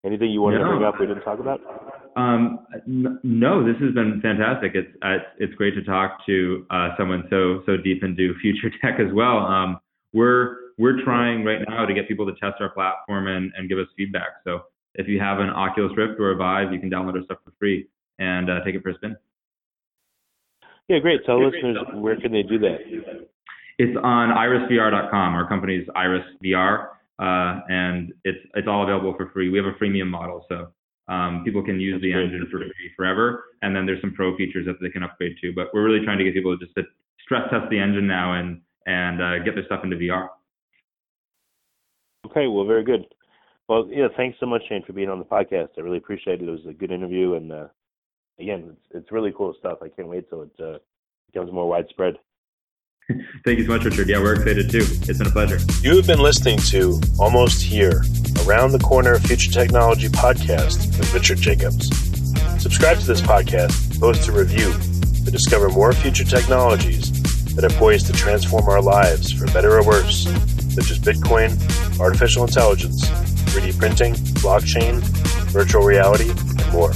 anything 0.05 0.31
you 0.31 0.41
wanted 0.41 0.59
no. 0.59 0.65
to 0.65 0.69
bring 0.71 0.83
up 0.83 0.99
we 0.99 1.07
didn't 1.07 1.23
talk 1.23 1.39
about? 1.39 1.59
Um, 2.15 2.59
n- 2.87 3.19
no, 3.23 3.65
this 3.65 3.75
has 3.81 3.93
been 3.93 4.21
fantastic. 4.21 4.71
It's 4.73 4.87
uh, 5.01 5.17
it's 5.37 5.53
great 5.55 5.75
to 5.75 5.83
talk 5.83 6.25
to 6.27 6.65
uh, 6.69 6.89
someone 6.97 7.25
so 7.29 7.61
so 7.65 7.75
deep 7.75 8.03
into 8.03 8.33
future 8.41 8.69
tech 8.81 8.99
as 8.99 9.13
well. 9.13 9.39
Um, 9.39 9.79
we're 10.13 10.55
we're 10.77 11.03
trying 11.03 11.43
right 11.43 11.59
now 11.67 11.85
to 11.85 11.93
get 11.93 12.07
people 12.07 12.25
to 12.25 12.33
test 12.39 12.61
our 12.61 12.69
platform 12.69 13.27
and, 13.27 13.51
and 13.57 13.67
give 13.67 13.77
us 13.77 13.87
feedback. 13.97 14.39
So 14.45 14.61
if 14.95 15.09
you 15.09 15.19
have 15.19 15.39
an 15.39 15.49
Oculus 15.49 15.91
Rift 15.97 16.19
or 16.19 16.31
a 16.31 16.35
Vive, 16.37 16.71
you 16.71 16.79
can 16.79 16.89
download 16.89 17.15
our 17.15 17.23
stuff 17.25 17.39
for 17.43 17.51
free 17.59 17.87
and 18.17 18.49
uh, 18.49 18.63
take 18.63 18.75
it 18.75 18.81
for 18.81 18.89
a 18.89 18.95
spin. 18.95 19.17
Yeah, 20.89 20.99
great. 20.99 21.23
Tell 21.25 21.39
yeah, 21.39 21.45
listeners 21.47 21.77
great. 21.85 22.01
where 22.01 22.19
can 22.19 22.31
they 22.31 22.43
do 22.43 22.57
that? 22.59 22.77
It's 23.77 23.97
on 24.03 24.29
irisvr.com. 24.29 25.35
Our 25.35 25.47
company's 25.47 25.87
Iris 25.95 26.25
VR, 26.43 26.87
uh, 27.19 27.61
and 27.69 28.11
it's 28.25 28.39
it's 28.55 28.67
all 28.67 28.83
available 28.83 29.13
for 29.15 29.29
free. 29.29 29.49
We 29.49 29.57
have 29.57 29.67
a 29.67 29.73
freemium 29.81 30.07
model, 30.07 30.45
so 30.49 30.67
um, 31.07 31.43
people 31.45 31.63
can 31.63 31.79
use 31.79 31.93
That's 31.93 32.01
the 32.03 32.11
great. 32.13 32.25
engine 32.25 32.47
for 32.51 32.57
free 32.59 32.91
forever. 32.97 33.45
And 33.61 33.75
then 33.75 33.85
there's 33.85 34.01
some 34.01 34.13
pro 34.13 34.35
features 34.35 34.65
that 34.65 34.75
they 34.81 34.89
can 34.89 35.03
upgrade 35.03 35.35
to. 35.41 35.53
But 35.53 35.67
we're 35.73 35.83
really 35.83 36.03
trying 36.03 36.17
to 36.17 36.23
get 36.23 36.33
people 36.33 36.57
to 36.57 36.65
just 36.65 36.75
to 36.75 36.83
stress 37.23 37.49
test 37.51 37.69
the 37.69 37.79
engine 37.79 38.07
now 38.07 38.33
and 38.33 38.61
and 38.85 39.21
uh, 39.21 39.39
get 39.43 39.55
their 39.55 39.65
stuff 39.65 39.83
into 39.83 39.95
VR. 39.95 40.29
Okay, 42.25 42.47
well, 42.47 42.65
very 42.65 42.83
good. 42.83 43.05
Well, 43.67 43.87
yeah, 43.89 44.07
thanks 44.17 44.37
so 44.39 44.47
much, 44.47 44.63
Shane, 44.67 44.83
for 44.85 44.93
being 44.93 45.09
on 45.09 45.19
the 45.19 45.25
podcast. 45.25 45.69
I 45.77 45.81
really 45.81 45.99
appreciate 45.99 46.41
it. 46.41 46.47
It 46.47 46.51
was 46.51 46.65
a 46.67 46.73
good 46.73 46.91
interview, 46.91 47.35
and 47.35 47.51
uh, 47.51 47.67
again, 48.39 48.69
it's, 48.71 49.03
it's 49.03 49.11
really 49.11 49.33
cool 49.35 49.53
stuff. 49.59 49.79
I 49.81 49.89
can't 49.89 50.07
wait 50.07 50.29
till 50.29 50.43
it 50.43 50.51
uh, 50.63 50.79
becomes 51.31 51.51
more 51.51 51.67
widespread. 51.67 52.15
Thank 53.45 53.59
you 53.59 53.65
so 53.65 53.71
much, 53.71 53.85
Richard. 53.85 54.07
Yeah, 54.07 54.19
we're 54.19 54.33
excited 54.33 54.69
too. 54.69 54.85
It's 54.85 55.17
been 55.17 55.27
a 55.27 55.31
pleasure. 55.31 55.59
You 55.81 55.95
have 55.95 56.07
been 56.07 56.19
listening 56.19 56.59
to 56.69 57.01
Almost 57.19 57.61
Here, 57.61 58.03
Around 58.45 58.71
the 58.71 58.79
Corner 58.79 59.17
Future 59.19 59.51
Technology 59.51 60.09
podcast 60.09 60.97
with 60.97 61.13
Richard 61.13 61.39
Jacobs. 61.39 61.89
Subscribe 62.61 62.99
to 62.99 63.07
this 63.07 63.21
podcast, 63.21 63.99
post 63.99 64.27
a 64.27 64.31
review 64.31 64.73
to 65.25 65.31
discover 65.31 65.69
more 65.69 65.91
future 65.93 66.23
technologies 66.23 67.11
that 67.55 67.63
are 67.63 67.75
poised 67.77 68.07
to 68.07 68.13
transform 68.13 68.67
our 68.69 68.81
lives 68.81 69.31
for 69.31 69.45
better 69.47 69.77
or 69.77 69.83
worse, 69.83 70.25
such 70.73 70.91
as 70.91 70.99
Bitcoin, 70.99 71.49
artificial 71.99 72.43
intelligence, 72.43 73.07
3D 73.51 73.77
printing, 73.79 74.13
blockchain, 74.43 74.99
virtual 75.51 75.81
reality, 75.81 76.29
and 76.29 76.71
more. 76.71 76.91